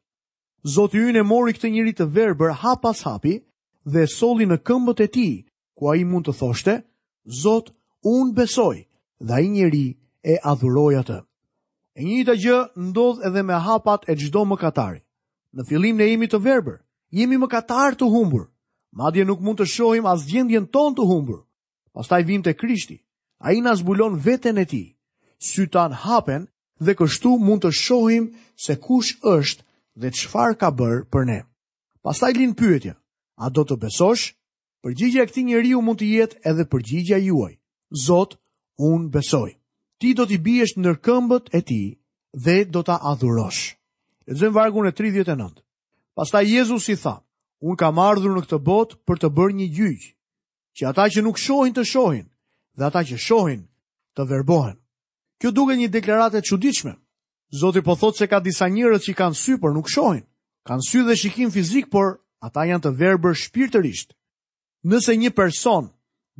Zotë 0.74 0.96
ju 1.00 1.12
në 1.14 1.22
mori 1.30 1.54
këtë 1.56 1.70
njëri 1.72 1.92
të 1.96 2.06
verë 2.16 2.56
hap 2.64 2.82
pas 2.82 3.00
hapi, 3.06 3.38
dhe 3.86 4.06
soli 4.06 4.44
në 4.46 4.56
këmbët 4.64 5.00
e 5.00 5.06
ti, 5.08 5.28
ku 5.76 5.88
a 5.90 5.96
i 5.96 6.04
mund 6.04 6.26
të 6.28 6.34
thoshte, 6.38 6.80
Zot, 7.30 7.68
unë 8.04 8.32
besoj, 8.34 8.76
dhe 9.20 9.32
a 9.34 9.40
i 9.40 9.48
njeri 9.48 9.96
e 10.24 10.36
adhuroi 10.42 10.96
atë. 10.98 11.18
E 11.96 12.00
njëjta 12.04 12.34
gjë 12.42 12.56
ndodh 12.88 13.20
edhe 13.28 13.42
me 13.44 13.54
hapat 13.66 14.08
e 14.08 14.14
gjdo 14.18 14.42
më 14.48 14.56
katari. 14.60 15.00
Në 15.54 15.62
filim 15.68 15.96
ne 16.00 16.06
jemi 16.08 16.26
të 16.30 16.40
verber, 16.40 16.78
jemi 17.12 17.36
më 17.38 17.48
katar 17.52 17.94
të 17.94 18.08
humbur, 18.12 18.46
madje 18.96 19.24
nuk 19.28 19.40
mund 19.44 19.60
të 19.60 19.66
shohim 19.68 20.06
as 20.08 20.24
gjendjen 20.30 20.66
ton 20.72 20.94
të 20.96 21.02
humbur. 21.10 21.40
Pastaj 21.92 22.22
vim 22.24 22.42
të 22.42 22.56
krishti, 22.56 22.96
a 23.38 23.52
i 23.52 23.60
zbulon 23.76 24.16
veten 24.24 24.58
e 24.58 24.64
ti, 24.64 24.96
sytan 25.38 25.92
hapen 25.92 26.48
dhe 26.80 26.92
kështu 26.94 27.36
mund 27.38 27.62
të 27.62 27.70
shohim 27.84 28.30
se 28.64 28.74
kush 28.76 29.18
është 29.22 29.62
dhe 30.00 30.08
qfar 30.18 30.52
ka 30.60 30.70
bërë 30.70 31.04
për 31.12 31.22
ne. 31.26 31.40
Pastaj 32.02 32.32
lin 32.32 32.54
pyetja, 32.54 32.94
A 33.40 33.48
do 33.56 33.62
të 33.64 33.76
besosh? 33.82 34.24
Përgjigja 34.84 35.22
e 35.24 35.28
këtij 35.30 35.44
njeriu 35.48 35.80
mund 35.84 36.00
të 36.00 36.08
jetë 36.08 36.38
edhe 36.50 36.64
përgjigja 36.72 37.18
juaj. 37.24 37.54
Zot, 38.06 38.34
unë 38.76 39.08
besoj. 39.14 39.50
Ti 40.00 40.08
do 40.16 40.24
t'i 40.28 40.38
biesh 40.48 40.74
ndër 40.80 40.96
këmbët 41.06 41.44
e 41.56 41.60
tij 41.68 41.86
dhe 42.44 42.56
do 42.74 42.80
ta 42.88 42.96
adhurosh. 43.10 43.62
Lexojmë 44.28 44.56
vargun 44.58 44.88
e 44.88 44.92
39. 44.92 45.60
Pastaj 46.16 46.44
Jezusi 46.52 46.92
i 46.96 47.00
tha: 47.02 47.16
Unë 47.64 47.76
kam 47.80 47.96
ardhur 48.10 48.34
në 48.36 48.42
këtë 48.44 48.58
botë 48.68 48.94
për 49.06 49.16
të 49.22 49.28
bërë 49.36 49.56
një 49.60 49.66
gjyq, 49.76 50.02
që 50.76 50.82
ata 50.90 51.04
që 51.12 51.20
nuk 51.24 51.36
shohin 51.44 51.74
të 51.76 51.84
shohin 51.94 52.26
dhe 52.76 52.84
ata 52.88 53.00
që 53.08 53.16
shohin 53.28 53.62
të 54.16 54.22
verbohen. 54.30 54.76
Kjo 55.40 55.50
duket 55.56 55.76
një 55.80 55.88
deklaratë 55.96 56.38
e 56.42 56.46
çuditshme. 56.50 56.94
Zoti 57.60 57.80
po 57.86 57.96
thotë 58.00 58.16
se 58.20 58.26
ka 58.32 58.38
disa 58.44 58.68
njerëz 58.68 59.02
që 59.06 59.12
kanë 59.20 59.36
sy 59.42 59.52
por 59.60 59.72
nuk 59.76 59.88
shohin. 59.94 60.24
Kanë 60.68 60.84
sy 60.88 61.00
dhe 61.06 61.16
shikim 61.22 61.50
fizik, 61.56 61.88
por 61.94 62.20
ata 62.40 62.62
janë 62.68 62.82
të 62.86 62.90
verbër 63.00 63.36
shpirtërisht. 63.36 64.14
Nëse 64.88 65.16
një 65.20 65.30
person 65.36 65.90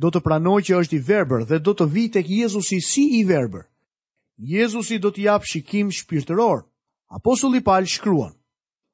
do 0.01 0.09
të 0.09 0.21
pranoj 0.25 0.59
që 0.67 0.79
është 0.81 0.97
i 0.97 1.03
verbër 1.11 1.43
dhe 1.49 1.59
do 1.61 1.75
të 1.77 1.85
vit 1.93 2.15
e 2.17 2.23
Jezusi 2.25 2.79
si 2.81 3.03
i 3.21 3.23
verbër, 3.29 3.67
Jezusi 4.41 4.97
do 5.03 5.11
të 5.13 5.21
japë 5.29 5.45
shikim 5.51 5.89
shpirtëror. 5.93 6.63
Apostulli 7.13 7.59
Pal 7.61 7.83
shkruan, 7.85 8.31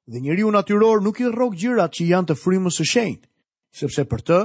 dhe 0.09 0.17
njëri 0.19 0.41
u 0.43 0.49
natyror 0.51 0.99
nuk 1.05 1.19
i 1.23 1.27
rrok 1.31 1.53
gjyrat 1.61 1.91
që 1.95 2.07
janë 2.11 2.27
të 2.31 2.35
frimës 2.41 2.79
së 2.81 2.85
shenjt, 2.91 3.23
sepse 3.77 4.01
për 4.09 4.21
të 4.27 4.39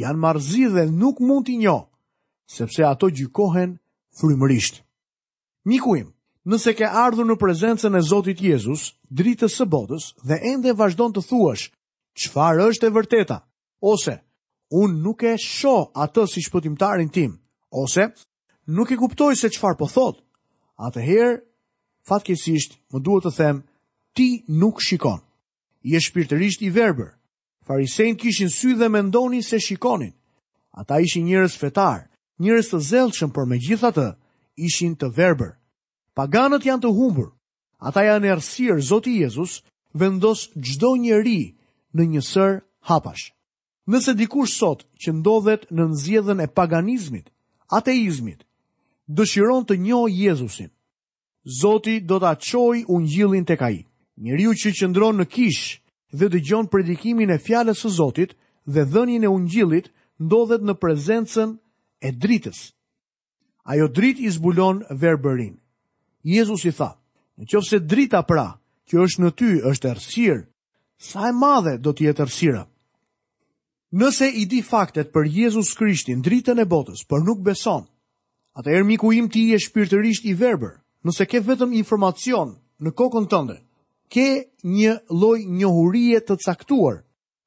janë 0.00 0.22
marzi 0.22 0.64
dhe 0.72 0.84
nuk 0.92 1.18
mund 1.20 1.44
t'i 1.48 1.56
njo, 1.60 1.78
sepse 2.56 2.86
ato 2.86 3.08
gjykohen 3.10 3.72
frimërisht. 4.18 4.78
Mikuim, 5.68 6.08
nëse 6.46 6.72
ke 6.78 6.86
ardhur 6.86 7.26
në 7.28 7.34
prezencën 7.40 7.96
e 7.96 7.98
Zotit 8.08 8.38
Jezus, 8.40 8.94
dritës 9.10 9.58
së 9.58 9.66
botës, 9.66 10.12
dhe 10.22 10.38
ende 10.52 10.70
vazhdon 10.78 11.12
të 11.18 11.26
thuash, 11.28 11.66
qëfar 12.16 12.58
është 12.64 12.88
e 12.88 12.94
vërteta, 12.96 13.36
ose 13.92 14.16
unë 14.82 14.96
nuk 15.04 15.20
e 15.28 15.34
sho 15.40 15.76
atë 16.04 16.24
si 16.32 16.42
shpëtimtarin 16.46 17.10
tim, 17.12 17.34
ose 17.70 18.08
nuk 18.74 18.88
e 18.90 18.96
kuptoj 18.98 19.34
se 19.36 19.50
qëfar 19.52 19.76
po 19.78 19.86
thot, 19.92 20.22
atëherë, 20.86 21.36
fatkesisht, 22.08 22.78
më 22.92 22.98
duhet 23.04 23.26
të 23.28 23.32
them, 23.36 23.56
ti 24.16 24.28
nuk 24.48 24.80
shikon. 24.82 25.20
I 25.86 25.94
e 25.96 26.00
shpirtërisht 26.02 26.64
i 26.66 26.70
verber, 26.74 27.12
farisejn 27.68 28.16
kishin 28.18 28.50
sy 28.50 28.72
dhe 28.78 28.88
me 28.90 29.00
ndoni 29.06 29.42
se 29.44 29.60
shikonin. 29.62 30.14
Ata 30.78 30.98
ishin 31.04 31.26
njërës 31.28 31.56
fetar, 31.60 32.00
njërës 32.42 32.72
të 32.72 32.78
zelëshën 32.90 33.30
për 33.32 33.44
me 33.48 33.56
gjitha 33.62 33.90
të, 33.96 34.06
ishin 34.66 34.96
të 34.98 35.12
verber. 35.16 35.52
Paganët 36.16 36.64
janë 36.68 36.82
të 36.84 36.90
humbur, 36.96 37.30
ata 37.88 38.02
janë 38.08 38.30
ersirë 38.34 38.82
zoti 38.90 39.14
Jezus, 39.22 39.60
vendos 40.00 40.46
gjdo 40.64 40.90
njëri 41.00 41.40
në 41.96 42.06
një 42.16 42.22
sër 42.22 42.54
hapash. 42.88 43.32
Nëse 43.90 44.14
dikush 44.18 44.52
sot 44.58 44.80
që 45.00 45.12
ndodhet 45.20 45.68
në 45.70 45.84
nëzjedhen 45.92 46.42
e 46.42 46.48
paganizmit, 46.58 47.28
ateizmit, 47.78 48.40
dëshiron 49.16 49.64
të 49.66 49.76
njohë 49.86 50.14
Jezusin. 50.22 50.70
Zoti 51.60 52.00
do 52.02 52.18
ta 52.18 52.32
çojë 52.34 52.86
ungjillin 52.90 53.44
tek 53.46 53.62
ai. 53.62 53.78
Njëriu 54.22 54.52
që 54.60 54.68
qëndron 54.78 55.16
në 55.20 55.26
kish 55.34 55.62
dhe 56.18 56.26
dëgjon 56.32 56.66
predikimin 56.72 57.30
e 57.30 57.38
fjalës 57.46 57.80
së 57.84 57.90
Zotit 57.98 58.32
dhe 58.72 58.82
dhënien 58.92 59.22
e 59.22 59.28
ungjillit, 59.38 59.90
ndodhet 60.26 60.62
në 60.66 60.74
prezencën 60.80 61.50
e 62.02 62.08
dritës. 62.22 62.58
Ajo 63.70 63.86
dritë 63.96 64.22
i 64.26 64.30
zbulon 64.36 64.82
verberin. 65.02 65.54
Jezus 66.34 66.64
i 66.64 66.72
tha, 66.74 66.90
në 67.38 67.44
qofë 67.50 67.68
se 67.70 67.78
drita 67.90 68.20
pra, 68.28 68.48
që 68.88 68.94
është 69.04 69.20
në 69.22 69.30
ty 69.38 69.48
është 69.70 69.88
ersirë, 69.94 70.42
sa 70.98 71.28
e 71.28 71.32
madhe 71.32 71.76
do 71.84 71.92
të 71.92 72.06
jetë 72.10 72.22
errësira. 72.24 72.64
Nëse 73.96 74.28
i 74.28 74.44
di 74.50 74.60
faktet 74.66 75.12
për 75.14 75.28
Jezus 75.30 75.74
Krishtin 75.78 76.22
dritën 76.24 76.58
e 76.58 76.66
botës, 76.66 77.04
por 77.08 77.22
nuk 77.24 77.40
beson, 77.44 77.86
atëherë 78.58 78.86
miku 78.88 79.12
im 79.14 79.28
ti 79.32 79.46
je 79.52 79.60
shpirtërisht 79.66 80.24
i 80.28 80.34
verbër. 80.34 80.80
Nëse 81.06 81.26
ke 81.28 81.40
vetëm 81.44 81.76
informacion 81.78 82.56
në 82.82 82.90
kokën 82.98 83.28
tënde, 83.30 83.58
ke 84.10 84.26
një 84.64 84.96
lloj 85.12 85.38
njohurie 85.44 86.20
të 86.20 86.38
caktuar, 86.44 87.02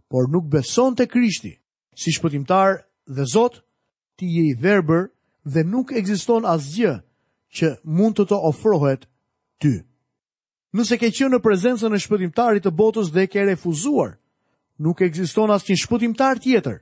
por 0.10 0.30
nuk 0.32 0.48
beson 0.50 0.96
te 0.96 1.06
Krishti, 1.08 1.56
si 1.96 2.14
shpëtimtar 2.16 2.84
dhe 3.10 3.26
Zot, 3.34 3.62
ti 4.18 4.26
je 4.30 4.44
i 4.54 4.56
verbër 4.62 5.10
dhe 5.46 5.64
nuk 5.66 5.92
ekziston 5.92 6.46
asgjë 6.48 6.94
që 7.56 7.76
mund 7.98 8.16
të 8.20 8.26
të 8.30 8.38
ofrohet 8.54 9.06
ty. 9.60 9.80
Nëse 10.78 11.00
ke 11.02 11.10
qenë 11.10 11.32
në 11.34 11.38
prezencën 11.42 11.94
e 11.94 12.00
shpëtimtarit 12.02 12.66
të 12.68 12.72
botës 12.78 13.08
dhe 13.14 13.24
ke 13.28 13.42
refuzuar, 13.48 14.12
nuk 14.86 15.00
ekziston 15.02 15.50
asnjë 15.56 15.78
shpëtimtar 15.84 16.38
tjetër 16.44 16.76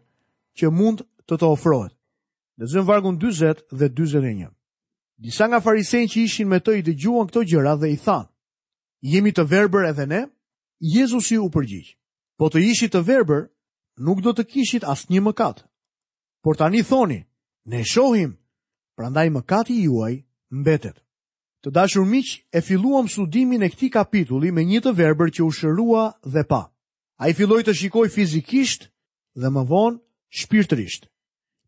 që 0.60 0.72
mund 0.76 1.06
të 1.28 1.38
të 1.40 1.48
ofrohet. 1.56 1.94
Lexojmë 2.60 2.88
vargun 2.90 3.20
40 3.22 3.62
dhe 3.80 3.88
41. 3.96 4.50
Disa 5.28 5.48
nga 5.48 5.62
farisejnë 5.64 6.12
që 6.12 6.24
ishin 6.28 6.52
me 6.52 6.60
të 6.60 6.76
i 6.78 6.84
dëgjuan 6.90 7.30
këto 7.30 7.46
gjëra 7.50 7.78
dhe 7.80 7.94
i 7.94 7.98
thanë: 8.04 8.28
"Jemi 9.14 9.32
të 9.38 9.48
verbër 9.56 9.88
edhe 9.94 10.06
ne?" 10.12 10.22
Jezusi 10.96 11.38
u 11.42 11.48
përgjigj: 11.56 11.96
"Po 12.38 12.52
të 12.52 12.60
ishit 12.74 12.92
të 12.94 13.06
verbër, 13.08 13.48
nuk 14.04 14.20
do 14.26 14.36
të 14.36 14.44
kishit 14.52 14.84
asnjë 14.94 15.24
mëkat. 15.30 15.64
Por 16.44 16.56
tani 16.60 16.84
thoni, 16.90 17.24
ne 17.72 17.84
shohim, 17.94 18.36
prandaj 18.98 19.30
mëkati 19.38 19.80
juaj 19.88 20.14
mbetet." 20.60 21.00
Të 21.66 21.72
dashur 21.76 22.06
miq, 22.06 22.28
e 22.54 22.62
filluam 22.62 23.08
studimin 23.10 23.64
e 23.66 23.70
këtij 23.74 23.90
kapitulli 23.98 24.52
me 24.54 24.62
një 24.70 24.80
të 24.86 24.92
verbër 25.00 25.32
që 25.36 25.44
u 25.46 25.52
shërua 25.58 26.04
dhe 26.34 26.44
pa. 26.52 26.62
Ai 27.24 27.34
filloi 27.34 27.64
të 27.66 27.74
shikoj 27.80 28.10
fizikisht 28.14 28.84
dhe 29.42 29.50
më 29.56 29.64
vonë 29.72 29.98
shpirtërisht. 30.38 31.08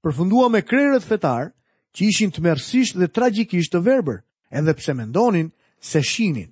Përfundua 0.05 0.45
me 0.53 0.61
krerët 0.69 1.05
fetar 1.09 1.49
që 1.97 2.01
ishin 2.11 2.31
tmerrsisht 2.35 2.99
dhe 3.01 3.09
tragjikisht 3.15 3.73
të 3.73 3.81
verbër, 3.89 4.19
edhe 4.59 4.73
pse 4.77 4.93
mendonin 4.99 5.49
se 5.89 6.01
shinin 6.11 6.51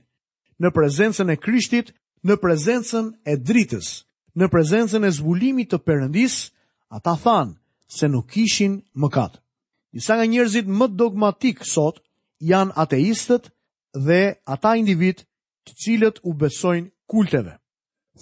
në 0.62 0.74
prezencën 0.74 1.30
e 1.34 1.38
Krishtit, 1.46 1.92
në 2.28 2.34
prezencën 2.44 3.06
e 3.22 3.34
dritës, 3.50 3.92
në 4.38 4.46
prezencën 4.54 5.04
e 5.08 5.12
zbulimit 5.18 5.70
të 5.72 5.78
Perëndis, 5.86 6.36
ata 6.98 7.14
thanë 7.26 7.54
se 7.98 8.10
nuk 8.10 8.26
kishin 8.34 8.80
mëkat. 9.02 9.38
Disa 9.94 10.18
nga 10.18 10.26
njerëzit 10.28 10.66
më 10.78 10.86
dogmatik 11.00 11.62
sot 11.76 12.02
janë 12.40 12.74
ateistët 12.78 13.50
dhe 14.06 14.22
ata 14.46 14.76
individ 14.78 15.24
të 15.68 15.74
cilët 15.84 16.20
u 16.24 16.34
besojnë 16.34 16.90
kulteve. 17.10 17.58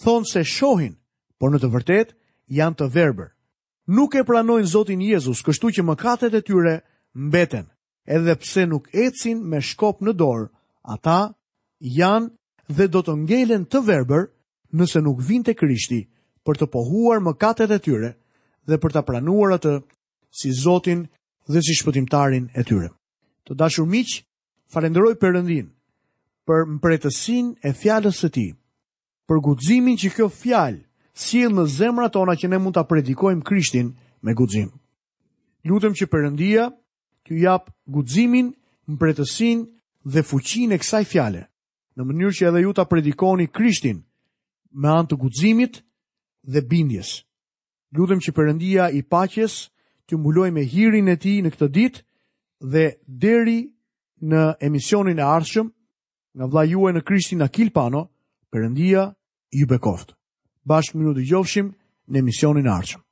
Thonë 0.04 0.30
se 0.32 0.44
shohin, 0.44 0.96
por 1.40 1.52
në 1.52 1.60
të 1.62 1.70
vërtet 1.74 2.16
janë 2.52 2.78
të 2.80 2.88
verber. 2.94 3.30
Nuk 3.88 4.16
e 4.18 4.24
pranojnë 4.26 4.68
Zotin 4.72 5.02
Jezus, 5.02 5.44
kështu 5.46 5.70
që 5.78 5.86
mëkatet 5.86 6.34
e 6.34 6.42
tyre 6.42 6.76
mbeten, 7.16 7.68
edhe 8.08 8.36
pse 8.40 8.66
nuk 8.68 8.90
ecin 8.94 9.44
me 9.50 9.60
shkop 9.62 10.02
në 10.02 10.16
dorë, 10.18 10.48
ata 10.90 11.18
janë 11.80 12.32
dhe 12.74 12.88
do 12.90 13.04
të 13.06 13.14
ngelen 13.28 13.68
të 13.70 13.84
verber 13.86 14.28
nëse 14.74 15.02
nuk 15.06 15.22
vinte 15.28 15.54
Krishti 15.54 16.02
për 16.46 16.60
të 16.62 16.70
pohuar 16.74 17.22
mëkatet 17.26 17.72
e 17.72 17.80
tyre 17.80 18.12
dhe 18.68 18.80
për 18.82 18.96
të 18.98 19.06
pranuar 19.08 19.58
atë 19.60 19.78
si 20.40 20.54
Zotin 20.62 21.06
dhe 21.50 21.62
si 21.62 21.78
shpëtimtarin 21.78 22.50
e 22.58 22.64
tyre. 22.66 22.90
Të 23.46 23.54
dashur 23.56 23.86
miq, 23.86 24.14
falenderoj 24.74 25.16
Perëndin 25.22 25.66
për 26.50 26.64
mbretësinë 26.76 27.62
e 27.62 27.72
fjalës 27.78 28.20
së 28.24 28.30
Tij, 28.34 28.52
për 29.30 29.40
guximin 29.48 29.98
që 30.02 30.10
kjo 30.16 30.28
fjalë 30.34 30.82
sjell 31.26 31.54
në 31.54 31.66
zemrat 31.76 32.14
tona 32.14 32.34
që 32.38 32.50
ne 32.50 32.60
mund 32.62 32.76
ta 32.78 32.84
predikojmë 32.90 33.46
Krishtin 33.46 33.92
me 34.26 34.34
guxim. 34.38 34.72
Lutem 35.66 35.94
që 35.98 36.08
Perëndia 36.10 36.68
t'ju 37.26 37.40
jap 37.44 37.70
guximin, 37.96 38.50
mbretësinë 38.94 39.64
dhe 40.14 40.22
fuqinë 40.30 40.76
e 40.76 40.82
kësaj 40.82 41.04
fjale, 41.10 41.46
në 41.98 42.02
mënyrë 42.06 42.36
që 42.40 42.48
edhe 42.50 42.62
ju 42.66 42.74
ta 42.78 42.86
predikoni 42.90 43.48
Krishtin 43.56 44.02
me 44.74 44.90
anë 44.94 45.10
të 45.14 45.20
guximit 45.22 45.82
dhe 46.54 46.66
bindjes. 46.70 47.22
Lutem 47.96 48.20
që 48.22 48.36
Perëndia 48.38 48.90
i 48.98 49.06
paqes 49.14 49.62
t'ju 50.10 50.18
mbuloj 50.20 50.50
me 50.54 50.66
hirin 50.74 51.10
e 51.14 51.18
Tij 51.22 51.42
në 51.46 51.52
këtë 51.54 51.72
ditë 51.78 52.02
dhe 52.62 52.98
deri 53.08 53.72
në 54.22 54.44
emisionin 54.68 55.20
e 55.20 55.24
arshëm, 55.24 55.72
nga 56.36 56.46
vla 56.48 56.64
juaj 56.68 56.94
në 56.94 57.02
krishti 57.08 57.42
Akil 57.44 57.72
Pano, 57.76 58.06
përëndia 58.52 59.10
ju 59.52 59.68
bekoft. 59.68 60.16
Bashkë 60.66 60.98
minu 60.98 61.14
të 61.14 61.28
gjofshim 61.30 61.74
në 62.08 62.20
emisionin 62.24 62.68
e 62.68 62.72
arshëm. 62.72 63.05